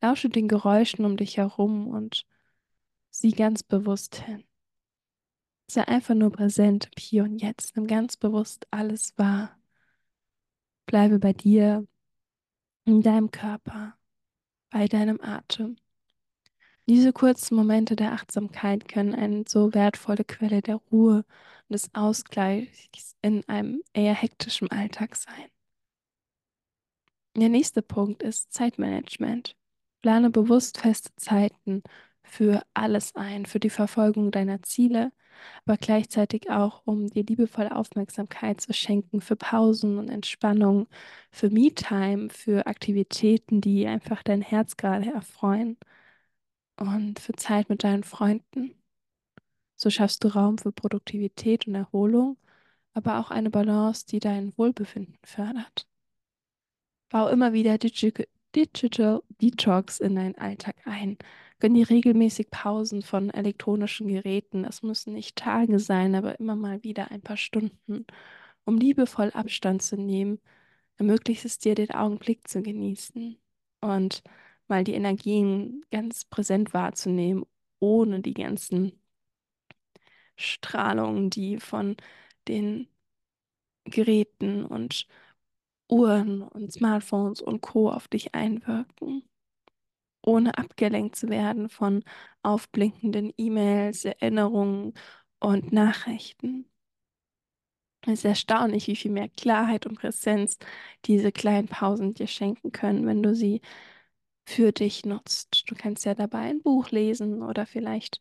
Lausche 0.00 0.28
den 0.28 0.48
Geräuschen 0.48 1.04
um 1.04 1.16
dich 1.16 1.36
herum 1.36 1.88
und 1.88 2.26
sieh 3.10 3.32
ganz 3.32 3.62
bewusst 3.62 4.16
hin. 4.16 4.44
Sei 5.70 5.86
einfach 5.86 6.14
nur 6.14 6.30
präsent 6.30 6.86
im 6.86 7.00
Hier 7.00 7.24
und 7.24 7.38
Jetzt. 7.38 7.76
Nimm 7.76 7.86
ganz 7.86 8.16
bewusst 8.16 8.66
alles 8.70 9.16
wahr. 9.16 9.56
Bleibe 10.86 11.18
bei 11.18 11.32
dir, 11.32 11.86
in 12.84 13.02
deinem 13.02 13.30
Körper, 13.30 13.96
bei 14.70 14.86
deinem 14.86 15.20
Atem. 15.20 15.76
Diese 16.86 17.12
kurzen 17.14 17.56
Momente 17.56 17.96
der 17.96 18.12
Achtsamkeit 18.12 18.88
können 18.88 19.14
eine 19.14 19.44
so 19.48 19.72
wertvolle 19.72 20.24
Quelle 20.24 20.60
der 20.60 20.76
Ruhe 20.76 21.24
und 21.68 21.72
des 21.74 21.94
Ausgleichs 21.94 23.16
in 23.22 23.42
einem 23.48 23.82
eher 23.94 24.14
hektischen 24.14 24.70
Alltag 24.70 25.16
sein. 25.16 25.53
Der 27.36 27.48
nächste 27.48 27.82
Punkt 27.82 28.22
ist 28.22 28.52
Zeitmanagement. 28.52 29.56
Plane 30.02 30.30
bewusst 30.30 30.78
feste 30.78 31.14
Zeiten 31.16 31.82
für 32.22 32.62
alles 32.74 33.14
ein, 33.16 33.46
für 33.46 33.60
die 33.60 33.70
Verfolgung 33.70 34.30
deiner 34.30 34.62
Ziele, 34.62 35.12
aber 35.64 35.76
gleichzeitig 35.76 36.50
auch, 36.50 36.82
um 36.86 37.08
dir 37.08 37.24
liebevolle 37.24 37.74
Aufmerksamkeit 37.76 38.60
zu 38.60 38.72
schenken 38.72 39.20
für 39.20 39.36
Pausen 39.36 39.98
und 39.98 40.08
Entspannung, 40.08 40.88
für 41.32 41.50
Me-Time, 41.50 42.30
für 42.30 42.66
Aktivitäten, 42.66 43.60
die 43.60 43.86
einfach 43.86 44.22
dein 44.22 44.42
Herz 44.42 44.76
gerade 44.76 45.12
erfreuen 45.12 45.76
und 46.78 47.18
für 47.20 47.32
Zeit 47.34 47.68
mit 47.68 47.82
deinen 47.84 48.04
Freunden. 48.04 48.74
So 49.76 49.90
schaffst 49.90 50.24
du 50.24 50.28
Raum 50.28 50.58
für 50.58 50.72
Produktivität 50.72 51.66
und 51.68 51.74
Erholung, 51.76 52.38
aber 52.94 53.18
auch 53.20 53.30
eine 53.30 53.50
Balance, 53.50 54.06
die 54.06 54.20
dein 54.20 54.56
Wohlbefinden 54.58 55.18
fördert. 55.24 55.86
Bau 57.14 57.28
immer 57.28 57.52
wieder 57.52 57.78
Digi 57.78 58.12
Digital 58.56 59.22
Detox 59.40 60.00
in 60.00 60.16
deinen 60.16 60.34
Alltag 60.34 60.74
ein. 60.84 61.16
Gönn 61.60 61.74
dir 61.74 61.88
regelmäßig 61.88 62.50
Pausen 62.50 63.02
von 63.02 63.30
elektronischen 63.30 64.08
Geräten. 64.08 64.64
Es 64.64 64.82
müssen 64.82 65.12
nicht 65.14 65.36
Tage 65.36 65.78
sein, 65.78 66.16
aber 66.16 66.40
immer 66.40 66.56
mal 66.56 66.82
wieder 66.82 67.12
ein 67.12 67.20
paar 67.22 67.36
Stunden, 67.36 68.04
um 68.64 68.78
liebevoll 68.78 69.30
Abstand 69.30 69.82
zu 69.82 69.96
nehmen. 69.96 70.40
Ermöglicht 70.96 71.44
es 71.44 71.60
dir, 71.60 71.76
den 71.76 71.92
Augenblick 71.92 72.48
zu 72.48 72.62
genießen 72.62 73.38
und 73.80 74.22
mal 74.66 74.82
die 74.82 74.94
Energien 74.94 75.84
ganz 75.92 76.24
präsent 76.24 76.74
wahrzunehmen, 76.74 77.44
ohne 77.78 78.22
die 78.22 78.34
ganzen 78.34 78.90
Strahlungen, 80.36 81.30
die 81.30 81.58
von 81.60 81.96
den 82.48 82.88
Geräten 83.84 84.64
und 84.64 85.06
Uhren 85.94 86.42
und 86.42 86.72
Smartphones 86.72 87.40
und 87.40 87.60
Co. 87.62 87.90
auf 87.90 88.08
dich 88.08 88.34
einwirken, 88.34 89.24
ohne 90.22 90.58
abgelenkt 90.58 91.16
zu 91.16 91.28
werden 91.28 91.68
von 91.68 92.04
aufblinkenden 92.42 93.32
E-Mails, 93.36 94.04
Erinnerungen 94.04 94.94
und 95.40 95.72
Nachrichten. 95.72 96.66
Es 98.06 98.20
ist 98.20 98.24
erstaunlich, 98.24 98.86
wie 98.86 98.96
viel 98.96 99.10
mehr 99.10 99.28
Klarheit 99.30 99.86
und 99.86 99.98
Präsenz 99.98 100.58
diese 101.06 101.32
kleinen 101.32 101.68
Pausen 101.68 102.14
dir 102.14 102.26
schenken 102.26 102.70
können, 102.72 103.06
wenn 103.06 103.22
du 103.22 103.34
sie 103.34 103.60
für 104.46 104.72
dich 104.72 105.04
nutzt. 105.06 105.70
Du 105.70 105.74
kannst 105.76 106.04
ja 106.04 106.14
dabei 106.14 106.40
ein 106.40 106.62
Buch 106.62 106.90
lesen 106.90 107.42
oder 107.42 107.66
vielleicht 107.66 108.20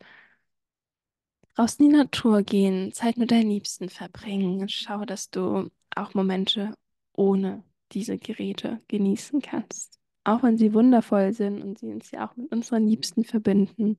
raus 1.57 1.75
in 1.79 1.89
die 1.89 1.95
Natur 1.97 2.43
gehen, 2.43 2.91
Zeit 2.93 3.17
mit 3.17 3.31
deinen 3.31 3.49
Liebsten 3.49 3.89
verbringen. 3.89 4.69
Schau, 4.69 5.03
dass 5.05 5.29
du 5.31 5.69
auch 5.95 6.13
Momente 6.13 6.73
ohne 7.13 7.63
diese 7.91 8.17
Geräte 8.17 8.79
genießen 8.87 9.41
kannst. 9.41 9.99
Auch 10.23 10.43
wenn 10.43 10.57
sie 10.57 10.73
wundervoll 10.73 11.33
sind 11.33 11.61
und 11.61 11.79
sie 11.79 11.91
uns 11.91 12.11
ja 12.11 12.27
auch 12.27 12.35
mit 12.35 12.51
unseren 12.51 12.87
Liebsten 12.87 13.23
verbinden, 13.25 13.97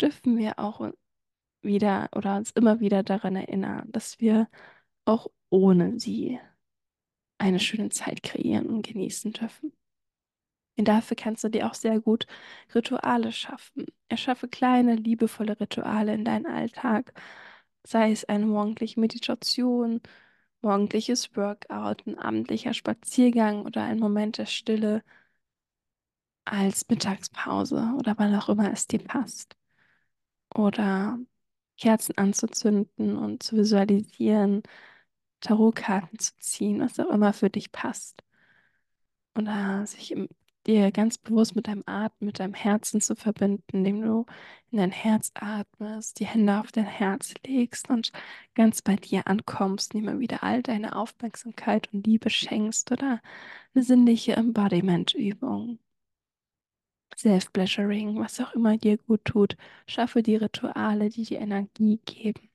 dürfen 0.00 0.38
wir 0.38 0.58
auch 0.58 0.92
wieder 1.62 2.08
oder 2.14 2.36
uns 2.36 2.52
immer 2.52 2.80
wieder 2.80 3.02
daran 3.02 3.36
erinnern, 3.36 3.90
dass 3.92 4.20
wir 4.20 4.48
auch 5.04 5.28
ohne 5.50 5.98
sie 6.00 6.40
eine 7.38 7.60
schöne 7.60 7.90
Zeit 7.90 8.22
kreieren 8.22 8.66
und 8.66 8.86
genießen 8.86 9.32
dürfen. 9.32 9.72
Und 10.78 10.88
dafür 10.88 11.16
kannst 11.16 11.44
du 11.44 11.48
dir 11.50 11.66
auch 11.66 11.74
sehr 11.74 12.00
gut 12.00 12.26
Rituale 12.74 13.32
schaffen. 13.32 13.86
Erschaffe 14.08 14.48
kleine, 14.48 14.94
liebevolle 14.96 15.58
Rituale 15.60 16.14
in 16.14 16.24
deinen 16.24 16.46
Alltag, 16.46 17.12
sei 17.84 18.12
es 18.12 18.24
eine 18.24 18.46
morgendliche 18.46 19.00
Meditation, 19.00 20.00
morgendliches 20.62 21.34
Workout, 21.36 22.06
ein 22.06 22.18
abendlicher 22.18 22.74
Spaziergang 22.74 23.64
oder 23.64 23.82
ein 23.82 23.98
Moment 23.98 24.38
der 24.38 24.46
Stille 24.46 25.02
als 26.44 26.88
Mittagspause 26.88 27.94
oder 27.98 28.14
wann 28.18 28.34
auch 28.34 28.48
immer 28.48 28.72
es 28.72 28.86
dir 28.86 28.98
passt. 29.02 29.56
Oder 30.54 31.18
Kerzen 31.78 32.18
anzuzünden 32.18 33.16
und 33.16 33.42
zu 33.42 33.56
visualisieren, 33.56 34.62
Tarotkarten 35.40 36.18
zu 36.18 36.32
ziehen, 36.38 36.80
was 36.80 37.00
auch 37.00 37.10
immer 37.10 37.32
für 37.32 37.50
dich 37.50 37.72
passt. 37.72 38.22
Oder 39.36 39.86
sich 39.86 40.12
im, 40.12 40.28
dir 40.70 40.90
ganz 40.92 41.18
bewusst 41.18 41.56
mit 41.56 41.68
deinem 41.68 41.82
Atem, 41.86 42.26
mit 42.26 42.40
deinem 42.40 42.54
Herzen 42.54 43.00
zu 43.00 43.16
verbinden, 43.16 43.62
indem 43.72 44.02
du 44.02 44.26
in 44.70 44.78
dein 44.78 44.92
Herz 44.92 45.32
atmest, 45.34 46.20
die 46.20 46.26
Hände 46.26 46.60
auf 46.60 46.72
dein 46.72 46.86
Herz 46.86 47.34
legst 47.46 47.90
und 47.90 48.12
ganz 48.54 48.82
bei 48.82 48.96
dir 48.96 49.26
ankommst, 49.26 49.94
indem 49.94 50.14
du 50.14 50.20
wieder 50.20 50.42
all 50.42 50.62
deine 50.62 50.96
Aufmerksamkeit 50.96 51.92
und 51.92 52.06
Liebe 52.06 52.30
schenkst 52.30 52.90
oder 52.92 53.20
eine 53.74 53.84
sinnliche 53.84 54.36
Embodiment-Übung. 54.36 55.78
Self-Pleasuring, 57.16 58.18
was 58.18 58.40
auch 58.40 58.54
immer 58.54 58.76
dir 58.78 58.96
gut 58.96 59.24
tut, 59.24 59.56
schaffe 59.86 60.22
die 60.22 60.36
Rituale, 60.36 61.10
die 61.10 61.24
dir 61.24 61.40
Energie 61.40 62.00
geben. 62.04 62.48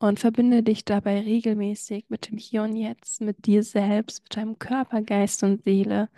Und 0.00 0.20
verbinde 0.20 0.62
dich 0.62 0.84
dabei 0.84 1.20
regelmäßig 1.20 2.06
mit 2.08 2.30
dem 2.30 2.38
Hier 2.38 2.62
und 2.62 2.76
Jetzt, 2.76 3.20
mit 3.20 3.46
dir 3.46 3.62
selbst, 3.64 4.22
mit 4.22 4.36
deinem 4.36 4.58
Körper, 4.58 5.02
Geist 5.02 5.42
und 5.42 5.64
Seele 5.64 6.08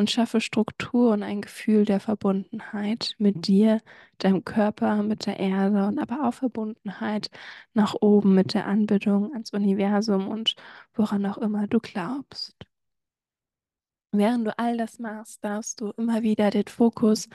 und 0.00 0.10
schaffe 0.10 0.40
Struktur 0.40 1.12
und 1.12 1.22
ein 1.22 1.42
Gefühl 1.42 1.84
der 1.84 2.00
Verbundenheit 2.00 3.14
mit 3.18 3.46
dir, 3.46 3.82
deinem 4.18 4.44
Körper, 4.44 5.02
mit 5.02 5.26
der 5.26 5.38
Erde 5.38 5.86
und 5.86 5.98
aber 5.98 6.26
auch 6.26 6.34
Verbundenheit 6.34 7.30
nach 7.74 7.94
oben 8.00 8.34
mit 8.34 8.54
der 8.54 8.66
Anbindung 8.66 9.32
ans 9.32 9.52
Universum 9.52 10.28
und 10.28 10.54
woran 10.94 11.26
auch 11.26 11.38
immer 11.38 11.66
du 11.66 11.80
glaubst. 11.80 12.56
Während 14.12 14.46
du 14.46 14.58
all 14.58 14.76
das 14.78 14.98
machst, 14.98 15.44
darfst 15.44 15.80
du 15.80 15.90
immer 15.96 16.22
wieder 16.22 16.50
den 16.50 16.66
Fokus 16.66 17.28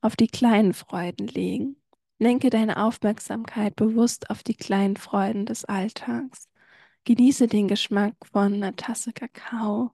auf 0.00 0.16
die 0.16 0.26
kleinen 0.26 0.74
Freuden 0.74 1.28
legen. 1.28 1.76
Lenke 2.18 2.50
deine 2.50 2.82
Aufmerksamkeit 2.84 3.76
bewusst 3.76 4.28
auf 4.30 4.42
die 4.42 4.54
kleinen 4.56 4.96
Freuden 4.96 5.46
des 5.46 5.64
Alltags. 5.64 6.48
Genieße 7.04 7.46
den 7.46 7.68
Geschmack 7.68 8.14
von 8.32 8.54
einer 8.54 8.74
Tasse 8.76 9.12
Kakao. 9.12 9.92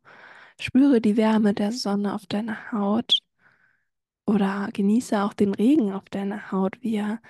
Spüre 0.60 1.00
die 1.00 1.16
Wärme 1.16 1.54
der 1.54 1.72
Sonne 1.72 2.14
auf 2.14 2.26
deiner 2.26 2.72
Haut. 2.72 3.18
Oder 4.26 4.70
genieße 4.72 5.22
auch 5.22 5.34
den 5.34 5.54
Regen 5.54 5.92
auf 5.92 6.04
deiner 6.10 6.50
Haut, 6.50 6.78
wie 6.82 6.96
er 6.96 7.20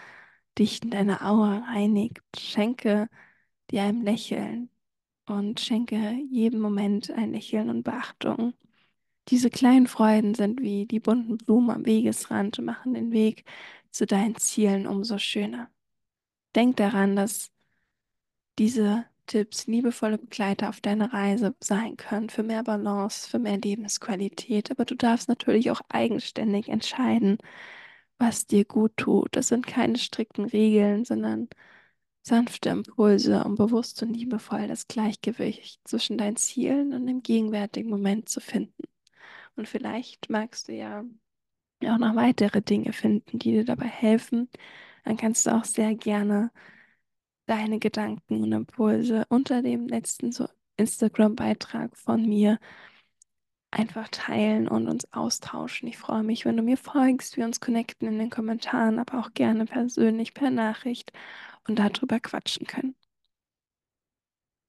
dich 0.59 0.83
in 0.83 0.91
deine 0.91 1.23
Aura 1.23 1.59
reinigt. 1.59 2.21
Schenke 2.37 3.09
dir 3.71 3.83
ein 3.83 4.03
Lächeln 4.03 4.71
und 5.27 5.61
schenke 5.61 5.97
jedem 6.31 6.61
Moment 6.61 7.11
ein 7.11 7.33
Lächeln 7.33 7.71
und 7.71 7.83
Beachtung. 7.83 8.55
Diese 9.29 9.51
kleinen 9.51 9.87
Freuden 9.87 10.35
sind 10.35 10.61
wie 10.61 10.87
die 10.87 11.01
bunten 11.01 11.39
Blumen 11.39 11.71
am 11.71 11.87
Wegesrand 11.87 12.59
und 12.59 12.67
machen 12.67 12.95
den 12.95 13.11
Weg 13.13 13.45
zu 13.91 14.07
deinen 14.07 14.37
Zielen 14.37 14.87
umso 14.87 15.19
schöner. 15.19 15.71
Denk 16.55 16.77
daran, 16.77 17.17
dass 17.17 17.51
diese 18.59 19.07
Tipps 19.27 19.67
liebevolle 19.67 20.19
Begleiter 20.19 20.69
auf 20.69 20.81
deiner 20.81 21.13
Reise 21.13 21.55
sein 21.63 21.97
können 21.97 22.31
für 22.31 22.43
mehr 22.43 22.63
Balance, 22.65 23.29
für 23.29 23.39
mehr 23.39 23.59
Lebensqualität. 23.59 24.71
Aber 24.71 24.85
du 24.85 24.95
darfst 24.95 25.29
natürlich 25.29 25.71
auch 25.71 25.81
eigenständig 25.89 26.69
entscheiden, 26.69 27.39
was 28.19 28.47
dir 28.47 28.65
gut 28.65 28.97
tut. 28.97 29.37
Das 29.37 29.49
sind 29.49 29.67
keine 29.67 29.99
strikten 29.99 30.45
Regeln, 30.47 31.05
sondern 31.05 31.49
sanfte 32.23 32.71
Impulse, 32.71 33.45
um 33.45 33.55
bewusst 33.57 34.03
und 34.03 34.15
liebevoll 34.15 34.69
das 34.69 34.89
Gleichgewicht 34.89 35.81
zwischen 35.87 36.19
deinen 36.19 36.37
Zielen 36.37 36.93
und 36.95 37.07
dem 37.07 37.23
gegenwärtigen 37.23 37.91
Moment 37.91 38.29
zu 38.29 38.41
finden. 38.41 38.85
Und 39.57 39.69
vielleicht 39.69 40.31
magst 40.31 40.69
du 40.69 40.73
ja 40.75 41.05
auch 41.85 41.99
noch 41.99 42.17
weitere 42.17 42.63
Dinge 42.63 42.93
finden, 42.93 43.39
die 43.39 43.53
dir 43.53 43.65
dabei 43.65 43.87
helfen. 43.87 44.49
Dann 45.05 45.17
kannst 45.17 45.47
du 45.47 45.55
auch 45.55 45.65
sehr 45.65 45.95
gerne 45.95 46.51
deine 47.47 47.79
Gedanken 47.79 48.43
und 48.43 48.53
Impulse 48.53 49.25
unter 49.29 49.63
dem 49.63 49.87
letzten 49.89 50.33
so 50.33 50.49
Instagram-Beitrag 50.77 51.97
von 51.97 52.23
mir 52.27 52.59
einfach 53.71 54.09
teilen 54.09 54.69
und 54.69 54.89
uns 54.89 55.13
austauschen. 55.13 55.89
Ich 55.89 55.99
freue 55.99 56.23
mich, 56.23 56.45
wenn 56.45 56.57
du 56.57 56.63
mir 56.63 56.77
folgst, 56.77 57.37
wir 57.37 57.45
uns 57.45 57.61
connecten 57.61 58.09
in 58.09 58.19
den 58.19 58.31
Kommentaren, 58.31 58.99
aber 58.99 59.19
auch 59.19 59.33
gerne 59.35 59.67
persönlich 59.67 60.33
per 60.35 60.51
Nachricht 60.51 61.13
und 61.69 61.79
darüber 61.79 62.21
quatschen 62.21 62.67
können. 62.67 62.95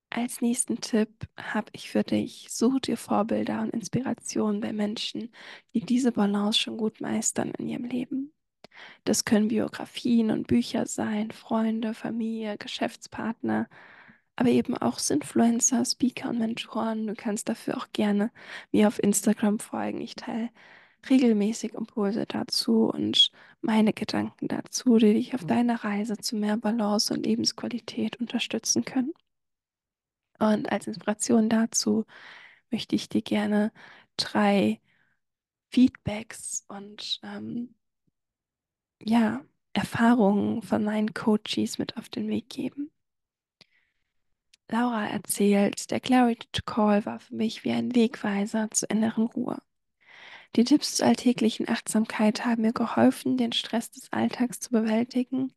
Als 0.09 0.41
nächsten 0.41 0.79
Tipp 0.81 1.27
habe 1.37 1.69
ich 1.73 1.89
für 1.91 2.03
dich, 2.03 2.47
such 2.49 2.79
dir 2.81 2.97
Vorbilder 2.97 3.61
und 3.61 3.71
Inspirationen 3.71 4.61
bei 4.61 4.71
Menschen, 4.73 5.31
die 5.73 5.81
diese 5.81 6.11
Balance 6.11 6.59
schon 6.59 6.77
gut 6.77 7.01
meistern 7.01 7.51
in 7.57 7.67
ihrem 7.67 7.85
Leben. 7.85 8.34
Das 9.03 9.25
können 9.25 9.49
Biografien 9.49 10.31
und 10.31 10.47
Bücher 10.47 10.85
sein, 10.87 11.31
Freunde, 11.31 11.93
Familie, 11.93 12.57
Geschäftspartner, 12.57 13.67
aber 14.35 14.49
eben 14.49 14.77
auch 14.77 14.99
Influencer, 15.09 15.85
Speaker 15.85 16.29
und 16.29 16.39
Mentoren. 16.39 17.07
Du 17.07 17.15
kannst 17.15 17.49
dafür 17.49 17.77
auch 17.77 17.87
gerne 17.93 18.31
mir 18.71 18.87
auf 18.87 19.01
Instagram 19.01 19.59
folgen. 19.59 20.01
Ich 20.01 20.15
teile 20.15 20.49
regelmäßig 21.09 21.73
Impulse 21.73 22.25
dazu 22.25 22.89
und 22.89 23.31
meine 23.61 23.93
Gedanken 23.93 24.47
dazu, 24.47 24.97
die 24.97 25.13
dich 25.13 25.35
auf 25.35 25.45
deiner 25.45 25.83
Reise 25.83 26.17
zu 26.17 26.35
mehr 26.35 26.57
Balance 26.57 27.13
und 27.13 27.25
Lebensqualität 27.25 28.19
unterstützen 28.19 28.85
können. 28.85 29.13
Und 30.39 30.71
als 30.71 30.87
Inspiration 30.87 31.49
dazu 31.49 32.05
möchte 32.71 32.95
ich 32.95 33.09
dir 33.09 33.21
gerne 33.21 33.71
drei 34.17 34.81
Feedbacks 35.69 36.65
und 36.67 37.19
ähm, 37.23 37.75
ja, 39.01 39.43
Erfahrungen 39.73 40.61
von 40.61 40.83
meinen 40.83 41.13
Coaches 41.13 41.77
mit 41.77 41.97
auf 41.97 42.09
den 42.09 42.27
Weg 42.27 42.49
geben. 42.49 42.91
Laura 44.69 45.07
erzählt, 45.07 45.91
der 45.91 45.99
Clarity 45.99 46.61
Call 46.65 47.05
war 47.05 47.19
für 47.19 47.35
mich 47.35 47.63
wie 47.63 47.71
ein 47.71 47.93
Wegweiser 47.95 48.69
zur 48.71 48.89
inneren 48.89 49.25
Ruhe. 49.27 49.59
Die 50.55 50.63
Tipps 50.63 50.95
zur 50.95 51.07
alltäglichen 51.07 51.69
Achtsamkeit 51.69 52.45
haben 52.45 52.63
mir 52.63 52.73
geholfen, 52.73 53.37
den 53.37 53.51
Stress 53.51 53.91
des 53.91 54.11
Alltags 54.11 54.59
zu 54.59 54.71
bewältigen 54.71 55.53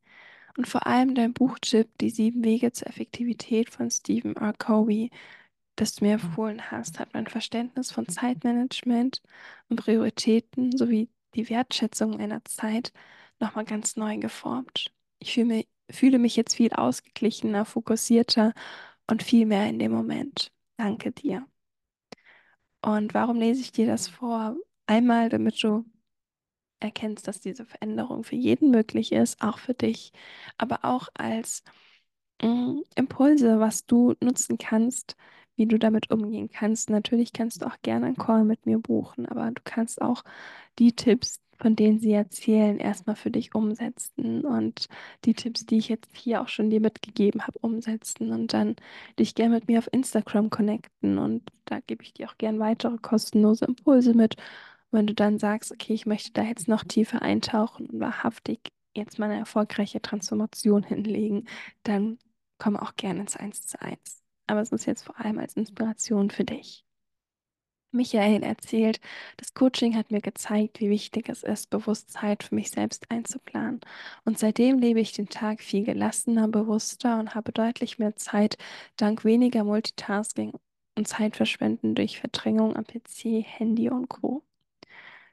und 0.57 0.68
vor 0.68 0.87
allem 0.87 1.14
dein 1.14 1.33
Buchtipp 1.35 1.96
Die 1.98 2.11
sieben 2.11 2.44
Wege 2.44 2.72
zur 2.72 2.88
Effektivität 2.88 3.70
von 3.70 3.90
Stephen 3.90 4.37
R. 4.37 4.53
Covey, 4.55 5.11
das 5.77 5.94
du 5.94 6.05
mir 6.05 6.14
empfohlen 6.14 6.70
hast, 6.70 6.98
hat 7.01 7.14
mein 7.14 7.27
Verständnis 7.29 7.92
von 7.92 8.09
Zeitmanagement 8.09 9.22
und 9.68 9.77
Prioritäten 9.77 10.77
sowie 10.77 11.09
die 11.35 11.48
Wertschätzung 11.51 12.16
meiner 12.18 12.44
Zeit 12.44 12.92
nochmal 13.40 13.64
ganz 13.64 13.96
neu 13.96 14.18
geformt. 14.18 14.92
Ich 15.18 15.35
fühle 15.35 15.46
mich, 15.46 15.68
fühle 15.90 16.18
mich 16.18 16.37
jetzt 16.37 16.55
viel 16.57 16.72
ausgeglichener, 16.72 17.64
fokussierter 17.64 18.55
und 19.07 19.22
viel 19.22 19.46
mehr 19.46 19.68
in 19.68 19.79
dem 19.79 19.92
Moment. 19.92 20.53
Danke 20.77 21.12
dir. 21.12 21.46
Und 22.83 23.14
warum 23.14 23.38
lese 23.38 23.61
ich 23.61 23.72
dir 23.72 23.87
das 23.87 24.09
vor? 24.09 24.57
Einmal, 24.87 25.29
damit 25.29 25.62
du 25.62 25.85
erkennst, 26.81 27.27
dass 27.29 27.40
diese 27.40 27.64
Veränderung 27.66 28.24
für 28.24 28.37
jeden 28.37 28.70
möglich 28.70 29.12
ist, 29.12 29.42
auch 29.42 29.59
für 29.59 29.74
dich, 29.74 30.12
aber 30.59 30.85
auch 30.85 31.09
als 31.14 31.62
mh, 32.42 32.48
mm, 32.48 32.83
Impulse, 32.96 33.61
was 33.61 33.87
du 33.87 34.14
nutzen 34.22 34.59
kannst, 34.59 35.16
wie 35.57 35.66
du 35.66 35.79
damit 35.79 36.11
umgehen 36.11 36.48
kannst. 36.51 36.90
Natürlich 36.90 37.33
kannst 37.33 37.62
du 37.62 37.66
auch 37.66 37.77
gerne 37.83 38.07
einen 38.07 38.16
Call 38.16 38.44
mit 38.44 38.66
mir 38.66 38.79
buchen, 38.79 39.27
aber 39.27 39.51
du 39.51 39.61
kannst 39.64 40.01
auch 40.03 40.22
die 40.79 40.92
Tipps, 40.94 41.40
von 41.59 41.77
denen 41.77 41.99
sie 42.01 42.12
erzählen, 42.12 42.79
erstmal 42.79 43.16
für 43.16 43.31
dich 43.31 43.55
umsetzen 43.55 44.44
und 44.44 44.88
die 45.25 45.35
Tipps, 45.35 45.66
die 45.66 45.79
ich 45.79 45.88
jetzt 45.88 46.16
hier 46.16 46.40
auch 46.40 46.49
schon 46.49 46.71
dir 46.71 46.81
mitgegeben 46.81 47.47
habe, 47.47 47.59
umsetzen 47.61 48.33
und 48.33 48.53
dann 48.53 48.77
dich 49.18 49.35
gerne 49.35 49.57
mit 49.57 49.68
mir 49.68 49.79
auf 49.79 49.88
Instagram 49.92 50.51
connecten 50.51 51.18
und 51.18 51.42
da 51.64 51.81
gebe 51.81 52.03
ich 52.03 52.14
dir 52.14 52.29
auch 52.29 52.38
gerne 52.38 52.59
weitere 52.61 52.99
kostenlose 52.99 53.64
Impulse 53.66 54.14
mit. 54.14 54.37
Wenn 54.90 55.07
du 55.07 55.14
dann 55.14 55.38
sagst, 55.38 55.73
okay, 55.73 55.92
ich 55.94 56.07
möchte 56.07 56.33
da 56.33 56.42
jetzt 56.42 56.68
noch 56.68 56.85
tiefer 56.85 57.23
eintauchen 57.23 57.87
und 57.87 58.01
wahrhaftig 58.01 58.61
jetzt 58.94 59.18
mal 59.18 59.27
eine 59.31 59.38
erfolgreiche 59.38 60.01
Transformation 60.01 60.83
hinlegen, 60.85 61.49
dann 61.83 62.18
komm 62.59 62.77
auch 62.77 62.97
gerne 62.97 63.21
ins 63.21 63.37
Eins 63.37 63.66
zu 63.66 63.81
eins. 63.83 64.23
Aber 64.47 64.61
es 64.62 64.73
ist 64.73 64.87
jetzt 64.87 65.03
vor 65.03 65.18
allem 65.21 65.38
als 65.38 65.55
Inspiration 65.55 66.31
für 66.31 66.44
dich. 66.44 66.88
Michael 67.92 68.42
erzählt, 68.42 69.01
das 69.38 69.55
Coaching 69.55 69.96
hat 69.96 70.11
mir 70.11 70.20
gezeigt, 70.20 70.81
wie 70.81 70.90
wichtig 70.90 71.29
es 71.29 71.42
ist, 71.42 71.70
bewusst 71.70 72.11
Zeit 72.11 72.42
für 72.42 72.55
mich 72.55 72.70
selbst 72.70 73.11
einzuplanen. 73.11 73.81
Und 74.24 74.38
seitdem 74.38 74.79
lebe 74.79 75.01
ich 75.01 75.12
den 75.12 75.29
Tag 75.29 75.61
viel 75.62 75.85
gelassener, 75.85 76.48
bewusster 76.48 77.18
und 77.18 77.35
habe 77.35 77.53
deutlich 77.53 77.98
mehr 77.98 78.16
Zeit 78.16 78.57
dank 78.96 79.24
weniger 79.24 79.64
Multitasking 79.64 80.53
und 80.96 81.09
Zeitverschwenden 81.09 81.94
durch 81.94 82.20
Verdrängung 82.20 82.77
am 82.77 82.85
PC, 82.85 83.44
Handy 83.46 83.88
und 83.90 84.09
Co. 84.09 84.42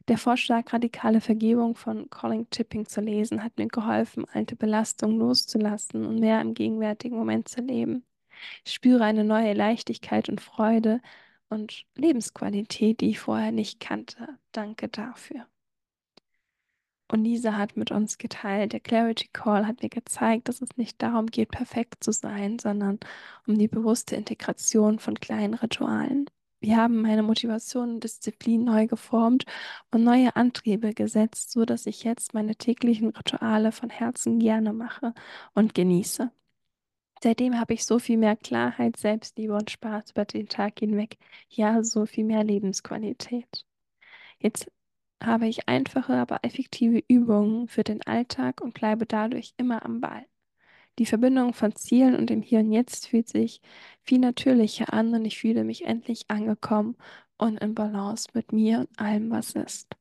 Der 0.08 0.18
Vorschlag, 0.20 0.72
radikale 0.72 1.20
Vergebung 1.20 1.76
von 1.76 2.10
Colin 2.12 2.50
Tipping 2.52 2.86
zu 2.86 3.02
lesen, 3.02 3.44
hat 3.44 3.58
mir 3.58 3.68
geholfen, 3.68 4.26
alte 4.32 4.56
Belastungen 4.56 5.18
loszulassen 5.18 6.06
und 6.06 6.20
mehr 6.20 6.42
im 6.42 6.54
gegenwärtigen 6.54 7.18
Moment 7.18 7.48
zu 7.50 7.62
leben. 7.62 8.06
Ich 8.66 8.74
spüre 8.74 9.04
eine 9.04 9.24
neue 9.24 9.54
Leichtigkeit 9.54 10.30
und 10.30 10.42
Freude, 10.42 11.02
und 11.56 11.86
Lebensqualität, 11.96 13.02
die 13.02 13.10
ich 13.12 13.20
vorher 13.20 13.52
nicht 13.52 13.80
kannte. 13.80 14.38
Danke 14.52 14.88
dafür. 14.90 15.48
Und 17.12 17.24
Lisa 17.24 17.54
hat 17.58 17.78
mit 17.78 17.92
uns 17.92 18.18
geteilt, 18.18 18.74
der 18.74 18.80
Clarity 18.80 19.30
Call 19.32 19.68
hat 19.68 19.84
mir 19.84 19.90
gezeigt, 19.90 20.50
dass 20.50 20.62
es 20.62 20.76
nicht 20.76 21.02
darum 21.02 21.28
geht, 21.28 21.52
perfekt 21.52 22.04
zu 22.04 22.12
sein, 22.12 22.58
sondern 22.60 23.00
um 23.48 23.58
die 23.58 23.68
bewusste 23.68 24.16
Integration 24.16 25.00
von 25.00 25.16
kleinen 25.16 25.54
Ritualen. 25.54 26.26
Wir 26.62 26.78
haben 26.78 27.02
meine 27.02 27.22
Motivation 27.22 27.96
und 27.96 28.04
Disziplin 28.04 28.64
neu 28.64 28.88
geformt 28.88 29.46
und 29.92 30.04
neue 30.04 30.36
Antriebe 30.36 30.94
gesetzt, 30.96 31.52
so 31.52 31.64
dass 31.66 31.86
ich 31.86 32.04
jetzt 32.04 32.34
meine 32.34 32.56
täglichen 32.56 33.10
Rituale 33.10 33.72
von 33.72 33.92
Herzen 33.92 34.40
gerne 34.40 34.74
mache 34.74 35.14
und 35.54 35.76
genieße. 35.76 36.32
Seitdem 37.26 37.60
habe 37.60 37.74
ich 37.74 37.86
so 37.86 37.98
viel 37.98 38.18
mehr 38.18 38.36
Klarheit, 38.36 38.98
Selbstliebe 38.98 39.56
und 39.56 39.72
Spaß 39.72 40.12
über 40.12 40.26
den 40.26 40.48
Tag 40.48 40.78
hinweg. 40.78 41.18
Ja, 41.50 41.84
so 41.84 42.06
viel 42.06 42.24
mehr 42.24 42.44
Lebensqualität. 42.44 43.66
Jetzt 44.38 44.72
habe 45.24 45.48
ich 45.48 45.68
einfache, 45.68 46.14
aber 46.14 46.42
effektive 46.44 47.04
Übungen 47.08 47.68
für 47.68 47.84
den 47.84 48.04
Alltag 48.04 48.62
und 48.62 48.76
bleibe 48.76 49.08
dadurch 49.08 49.56
immer 49.58 49.84
am 49.84 50.02
Ball. 50.02 50.28
Die 51.00 51.08
Verbindung 51.08 51.56
von 51.56 51.76
Zielen 51.76 52.16
und 52.16 52.30
dem 52.30 52.44
Hier 52.44 52.60
und 52.60 52.72
Jetzt 52.72 53.08
fühlt 53.08 53.28
sich 53.28 53.60
viel 54.04 54.20
natürlicher 54.20 54.94
an 54.94 55.12
und 55.16 55.26
ich 55.26 55.40
fühle 55.40 55.64
mich 55.64 55.86
endlich 55.86 56.30
angekommen 56.30 56.96
und 57.40 57.58
in 57.60 57.74
Balance 57.74 58.28
mit 58.36 58.54
mir 58.54 58.82
und 58.82 59.00
allem, 59.00 59.32
was 59.32 59.54
ist 59.54 59.96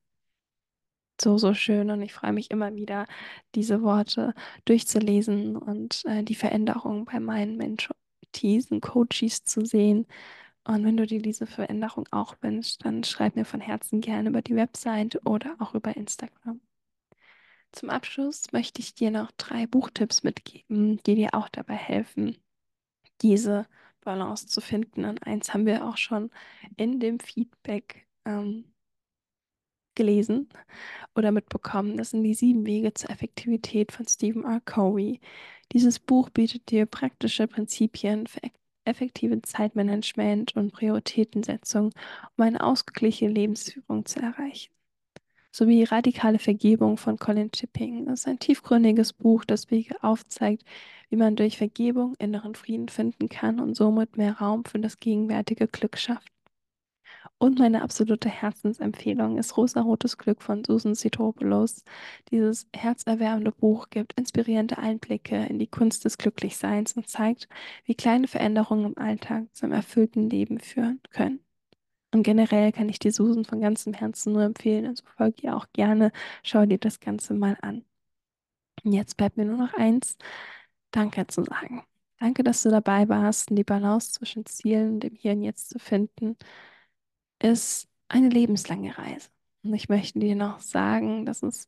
so, 1.24 1.38
so 1.38 1.54
schön 1.54 1.90
und 1.90 2.02
ich 2.02 2.12
freue 2.12 2.32
mich 2.32 2.50
immer 2.50 2.74
wieder, 2.76 3.06
diese 3.54 3.82
Worte 3.82 4.34
durchzulesen 4.66 5.56
und 5.56 6.04
äh, 6.06 6.22
die 6.22 6.34
Veränderung 6.36 7.06
bei 7.06 7.20
meinen 7.20 7.56
Mentees 7.56 8.70
und 8.70 8.80
Coaches 8.82 9.44
zu 9.44 9.64
sehen. 9.64 10.06
Und 10.64 10.84
wenn 10.84 10.96
du 10.96 11.06
dir 11.06 11.20
diese 11.22 11.46
Veränderung 11.46 12.06
auch 12.12 12.36
wünschst, 12.42 12.84
dann 12.84 13.04
schreib 13.04 13.36
mir 13.36 13.44
von 13.44 13.60
Herzen 13.60 14.00
gerne 14.00 14.30
über 14.30 14.42
die 14.42 14.56
Website 14.56 15.20
oder 15.26 15.56
auch 15.58 15.74
über 15.74 15.96
Instagram. 15.96 16.60
Zum 17.72 17.90
Abschluss 17.90 18.52
möchte 18.52 18.80
ich 18.80 18.94
dir 18.94 19.10
noch 19.10 19.32
drei 19.32 19.66
Buchtipps 19.66 20.22
mitgeben, 20.22 21.02
die 21.04 21.16
dir 21.16 21.30
auch 21.34 21.48
dabei 21.48 21.74
helfen, 21.74 22.38
diese 23.22 23.66
Balance 24.02 24.46
zu 24.46 24.60
finden. 24.60 25.04
Und 25.04 25.26
eins 25.26 25.52
haben 25.54 25.66
wir 25.66 25.84
auch 25.84 25.96
schon 25.96 26.30
in 26.76 27.00
dem 27.00 27.18
Feedback 27.18 28.06
ähm, 28.24 28.73
gelesen 29.94 30.48
oder 31.14 31.32
mitbekommen. 31.32 31.96
Das 31.96 32.10
sind 32.10 32.22
die 32.22 32.34
sieben 32.34 32.66
Wege 32.66 32.94
zur 32.94 33.10
Effektivität 33.10 33.92
von 33.92 34.06
Stephen 34.08 34.44
R. 34.44 34.60
Covey. 34.60 35.20
Dieses 35.72 35.98
Buch 35.98 36.30
bietet 36.30 36.70
dir 36.70 36.86
praktische 36.86 37.46
Prinzipien 37.46 38.26
für 38.26 38.40
effektive 38.84 39.40
Zeitmanagement 39.42 40.56
und 40.56 40.72
Prioritätensetzung, 40.72 41.92
um 42.36 42.44
eine 42.44 42.62
ausgeglichene 42.62 43.32
Lebensführung 43.32 44.04
zu 44.04 44.20
erreichen. 44.20 44.72
Sowie 45.52 45.84
radikale 45.84 46.40
Vergebung 46.40 46.96
von 46.96 47.16
Colin 47.16 47.52
Chipping. 47.52 48.06
Das 48.06 48.20
ist 48.20 48.28
ein 48.28 48.40
tiefgründiges 48.40 49.12
Buch, 49.12 49.44
das 49.44 49.70
Wege 49.70 50.02
aufzeigt, 50.02 50.64
wie 51.10 51.16
man 51.16 51.36
durch 51.36 51.58
Vergebung 51.58 52.14
inneren 52.18 52.56
Frieden 52.56 52.88
finden 52.88 53.28
kann 53.28 53.60
und 53.60 53.74
somit 53.76 54.16
mehr 54.16 54.38
Raum 54.38 54.64
für 54.64 54.80
das 54.80 54.98
gegenwärtige 54.98 55.68
Glück 55.68 55.96
schafft. 55.96 56.33
Und 57.38 57.58
meine 57.58 57.82
absolute 57.82 58.28
Herzensempfehlung 58.28 59.38
ist 59.38 59.56
Rosarotes 59.56 60.16
Glück 60.18 60.40
von 60.40 60.64
Susan 60.64 60.94
Sitopoulos. 60.94 61.84
Dieses 62.30 62.66
herzerwärmende 62.74 63.52
Buch 63.52 63.90
gibt 63.90 64.14
inspirierende 64.18 64.78
Einblicke 64.78 65.36
in 65.46 65.58
die 65.58 65.66
Kunst 65.66 66.04
des 66.04 66.16
Glücklichseins 66.16 66.94
und 66.94 67.08
zeigt, 67.08 67.48
wie 67.84 67.94
kleine 67.94 68.28
Veränderungen 68.28 68.86
im 68.86 68.98
Alltag 68.98 69.44
zum 69.52 69.72
erfüllten 69.72 70.30
Leben 70.30 70.58
führen 70.60 71.00
können. 71.10 71.40
Und 72.12 72.22
generell 72.22 72.72
kann 72.72 72.88
ich 72.88 72.98
dir 73.00 73.12
Susan 73.12 73.44
von 73.44 73.60
ganzem 73.60 73.92
Herzen 73.92 74.32
nur 74.32 74.44
empfehlen, 74.44 74.86
also 74.86 75.04
folge 75.16 75.42
ihr 75.42 75.56
auch 75.56 75.66
gerne, 75.72 76.12
schau 76.44 76.64
dir 76.64 76.78
das 76.78 77.00
Ganze 77.00 77.34
mal 77.34 77.58
an. 77.60 77.84
Und 78.84 78.92
jetzt 78.92 79.16
bleibt 79.16 79.36
mir 79.36 79.44
nur 79.44 79.58
noch 79.58 79.74
eins, 79.74 80.16
Danke 80.92 81.26
zu 81.26 81.42
sagen. 81.42 81.84
Danke, 82.20 82.44
dass 82.44 82.62
du 82.62 82.70
dabei 82.70 83.08
warst, 83.08 83.50
die 83.50 83.64
Balance 83.64 84.12
zwischen 84.12 84.46
Zielen 84.46 84.94
und 84.94 85.00
dem 85.00 85.14
Hier 85.14 85.32
und 85.32 85.42
Jetzt 85.42 85.70
zu 85.70 85.78
finden 85.78 86.36
ist 87.44 87.88
eine 88.08 88.30
lebenslange 88.30 88.96
Reise. 88.96 89.28
Und 89.62 89.74
ich 89.74 89.88
möchte 89.88 90.18
dir 90.18 90.34
noch 90.34 90.60
sagen, 90.60 91.26
dass 91.26 91.42
es 91.42 91.66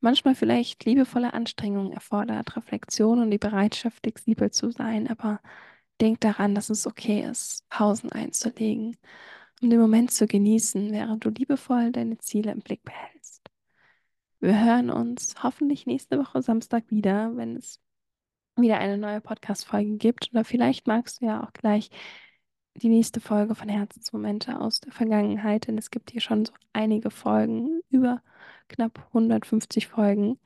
manchmal 0.00 0.34
vielleicht 0.34 0.84
liebevolle 0.84 1.34
Anstrengungen 1.34 1.92
erfordert, 1.92 2.56
Reflexion 2.56 3.20
und 3.20 3.30
die 3.30 3.38
Bereitschaft, 3.38 4.00
flexibel 4.02 4.50
zu 4.50 4.70
sein. 4.70 5.08
Aber 5.08 5.40
denk 6.00 6.20
daran, 6.20 6.54
dass 6.54 6.70
es 6.70 6.86
okay 6.86 7.22
ist, 7.28 7.68
Pausen 7.68 8.10
einzulegen, 8.10 8.96
um 9.60 9.70
den 9.70 9.80
Moment 9.80 10.12
zu 10.12 10.26
genießen, 10.26 10.92
während 10.92 11.24
du 11.24 11.30
liebevoll 11.30 11.92
deine 11.92 12.18
Ziele 12.18 12.52
im 12.52 12.60
Blick 12.60 12.82
behältst. 12.84 13.50
Wir 14.40 14.64
hören 14.64 14.90
uns 14.90 15.42
hoffentlich 15.42 15.84
nächste 15.86 16.18
Woche 16.18 16.42
Samstag 16.42 16.84
wieder, 16.90 17.36
wenn 17.36 17.56
es 17.56 17.80
wieder 18.56 18.78
eine 18.78 18.96
neue 18.96 19.20
Podcast-Folge 19.20 19.96
gibt. 19.96 20.30
Oder 20.32 20.44
vielleicht 20.44 20.86
magst 20.86 21.20
du 21.20 21.26
ja 21.26 21.42
auch 21.44 21.52
gleich 21.52 21.90
die 22.76 22.88
nächste 22.88 23.20
Folge 23.20 23.54
von 23.54 23.68
Herzensmomente 23.68 24.60
aus 24.60 24.80
der 24.80 24.92
Vergangenheit, 24.92 25.66
denn 25.66 25.78
es 25.78 25.90
gibt 25.90 26.10
hier 26.10 26.20
schon 26.20 26.44
so 26.44 26.52
einige 26.72 27.10
Folgen, 27.10 27.80
über 27.90 28.22
knapp 28.68 29.06
150 29.08 29.88
Folgen. 29.88 30.38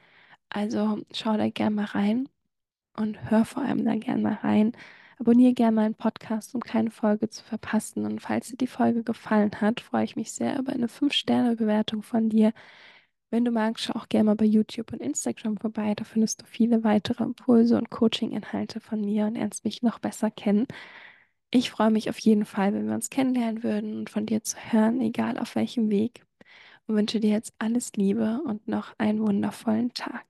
Also 0.48 1.02
schau 1.12 1.36
da 1.36 1.48
gerne 1.50 1.76
mal 1.76 1.84
rein 1.86 2.28
und 2.96 3.30
hör 3.30 3.44
vor 3.44 3.62
allem 3.62 3.84
da 3.84 3.96
gerne 3.96 4.22
mal 4.22 4.38
rein. 4.42 4.72
Abonniere 5.18 5.54
gerne 5.54 5.76
meinen 5.76 5.94
Podcast, 5.94 6.54
um 6.54 6.60
keine 6.60 6.90
Folge 6.90 7.28
zu 7.30 7.44
verpassen. 7.44 8.04
Und 8.06 8.20
falls 8.20 8.48
dir 8.48 8.56
die 8.56 8.66
Folge 8.66 9.04
gefallen 9.04 9.52
hat, 9.60 9.80
freue 9.80 10.04
ich 10.04 10.16
mich 10.16 10.32
sehr 10.32 10.58
über 10.58 10.72
eine 10.72 10.88
5-Sterne-Bewertung 10.88 12.02
von 12.02 12.28
dir. 12.28 12.52
Wenn 13.30 13.44
du 13.44 13.50
magst, 13.50 13.84
schau 13.84 13.94
auch 13.94 14.08
gerne 14.08 14.24
mal 14.24 14.36
bei 14.36 14.44
YouTube 14.44 14.92
und 14.92 15.00
Instagram 15.00 15.56
vorbei. 15.56 15.94
Da 15.94 16.04
findest 16.04 16.42
du 16.42 16.46
viele 16.46 16.84
weitere 16.84 17.24
Impulse 17.24 17.78
und 17.78 17.90
Coaching-Inhalte 17.90 18.80
von 18.80 19.00
mir 19.00 19.26
und 19.26 19.34
lernst 19.34 19.64
mich 19.64 19.82
noch 19.82 19.98
besser 20.00 20.30
kennen. 20.30 20.66
Ich 21.54 21.70
freue 21.70 21.90
mich 21.90 22.08
auf 22.08 22.18
jeden 22.18 22.46
Fall, 22.46 22.72
wenn 22.72 22.86
wir 22.86 22.94
uns 22.94 23.10
kennenlernen 23.10 23.62
würden 23.62 23.98
und 23.98 24.10
von 24.10 24.24
dir 24.24 24.42
zu 24.42 24.56
hören, 24.70 25.02
egal 25.02 25.36
auf 25.38 25.54
welchem 25.54 25.90
Weg. 25.90 26.24
Und 26.86 26.96
wünsche 26.96 27.20
dir 27.20 27.30
jetzt 27.30 27.52
alles 27.58 27.92
Liebe 27.92 28.40
und 28.46 28.66
noch 28.68 28.94
einen 28.96 29.20
wundervollen 29.20 29.92
Tag. 29.92 30.24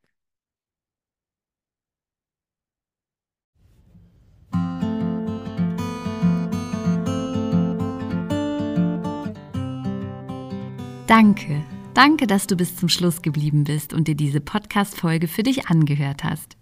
Danke, 11.06 11.62
danke, 11.94 12.26
dass 12.26 12.48
du 12.48 12.56
bis 12.56 12.74
zum 12.74 12.88
Schluss 12.88 13.22
geblieben 13.22 13.62
bist 13.62 13.92
und 13.92 14.08
dir 14.08 14.16
diese 14.16 14.40
Podcast-Folge 14.40 15.28
für 15.28 15.44
dich 15.44 15.68
angehört 15.68 16.24
hast. 16.24 16.61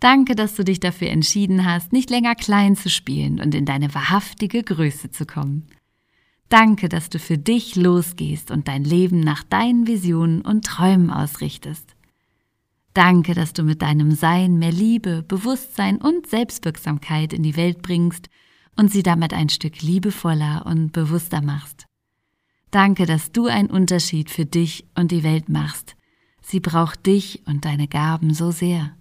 Danke, 0.00 0.34
dass 0.34 0.54
du 0.54 0.64
dich 0.64 0.80
dafür 0.80 1.10
entschieden 1.10 1.66
hast, 1.66 1.92
nicht 1.92 2.08
länger 2.08 2.34
klein 2.34 2.74
zu 2.74 2.88
spielen 2.88 3.38
und 3.38 3.54
in 3.54 3.66
deine 3.66 3.94
wahrhaftige 3.94 4.62
Größe 4.62 5.10
zu 5.10 5.26
kommen. 5.26 5.66
Danke, 6.48 6.88
dass 6.88 7.10
du 7.10 7.18
für 7.18 7.38
dich 7.38 7.76
losgehst 7.76 8.50
und 8.50 8.66
dein 8.66 8.82
Leben 8.82 9.20
nach 9.20 9.44
deinen 9.44 9.86
Visionen 9.86 10.40
und 10.40 10.64
Träumen 10.64 11.10
ausrichtest. 11.10 11.94
Danke, 12.94 13.34
dass 13.34 13.52
du 13.52 13.62
mit 13.62 13.82
deinem 13.82 14.10
Sein 14.12 14.58
mehr 14.58 14.72
Liebe, 14.72 15.22
Bewusstsein 15.22 15.98
und 15.98 16.26
Selbstwirksamkeit 16.26 17.32
in 17.32 17.44
die 17.44 17.56
Welt 17.56 17.82
bringst 17.82 18.28
und 18.76 18.90
sie 18.90 19.02
damit 19.02 19.32
ein 19.32 19.48
Stück 19.48 19.82
liebevoller 19.82 20.64
und 20.66 20.92
bewusster 20.92 21.42
machst. 21.42 21.86
Danke, 22.70 23.06
dass 23.06 23.30
du 23.30 23.46
einen 23.46 23.70
Unterschied 23.70 24.30
für 24.30 24.46
dich 24.46 24.86
und 24.96 25.12
die 25.12 25.22
Welt 25.22 25.48
machst. 25.48 25.94
Sie 26.40 26.58
braucht 26.58 27.06
dich 27.06 27.42
und 27.46 27.64
deine 27.64 27.86
Gaben 27.86 28.32
so 28.34 28.50
sehr. 28.50 28.96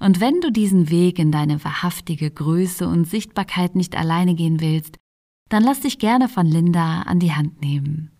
Und 0.00 0.20
wenn 0.20 0.40
du 0.40 0.50
diesen 0.50 0.90
Weg 0.90 1.18
in 1.18 1.30
deine 1.30 1.62
wahrhaftige 1.62 2.30
Größe 2.30 2.88
und 2.88 3.04
Sichtbarkeit 3.04 3.76
nicht 3.76 3.96
alleine 3.96 4.34
gehen 4.34 4.60
willst, 4.60 4.96
dann 5.50 5.62
lass 5.62 5.80
dich 5.80 5.98
gerne 5.98 6.28
von 6.28 6.46
Linda 6.46 7.02
an 7.02 7.20
die 7.20 7.32
Hand 7.32 7.60
nehmen. 7.60 8.10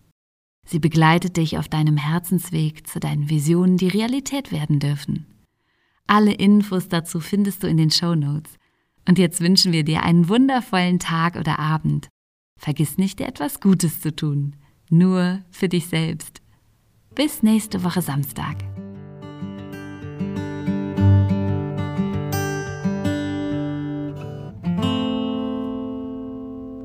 Sie 0.65 0.79
begleitet 0.79 1.37
dich 1.37 1.57
auf 1.57 1.67
deinem 1.67 1.97
Herzensweg 1.97 2.87
zu 2.87 2.99
deinen 2.99 3.29
Visionen, 3.29 3.77
die 3.77 3.87
Realität 3.87 4.51
werden 4.51 4.79
dürfen. 4.79 5.25
Alle 6.07 6.33
Infos 6.33 6.87
dazu 6.87 7.19
findest 7.19 7.63
du 7.63 7.67
in 7.67 7.77
den 7.77 7.89
Show 7.89 8.15
Notes. 8.15 8.53
Und 9.07 9.17
jetzt 9.17 9.41
wünschen 9.41 9.71
wir 9.71 9.83
dir 9.83 10.03
einen 10.03 10.29
wundervollen 10.29 10.99
Tag 10.99 11.35
oder 11.35 11.57
Abend. 11.57 12.09
Vergiss 12.59 12.97
nicht, 12.97 13.19
dir 13.19 13.27
etwas 13.27 13.59
Gutes 13.59 14.01
zu 14.01 14.15
tun. 14.15 14.55
Nur 14.89 15.41
für 15.49 15.67
dich 15.67 15.87
selbst. 15.87 16.41
Bis 17.15 17.41
nächste 17.41 17.83
Woche 17.83 18.01
Samstag. 18.01 18.57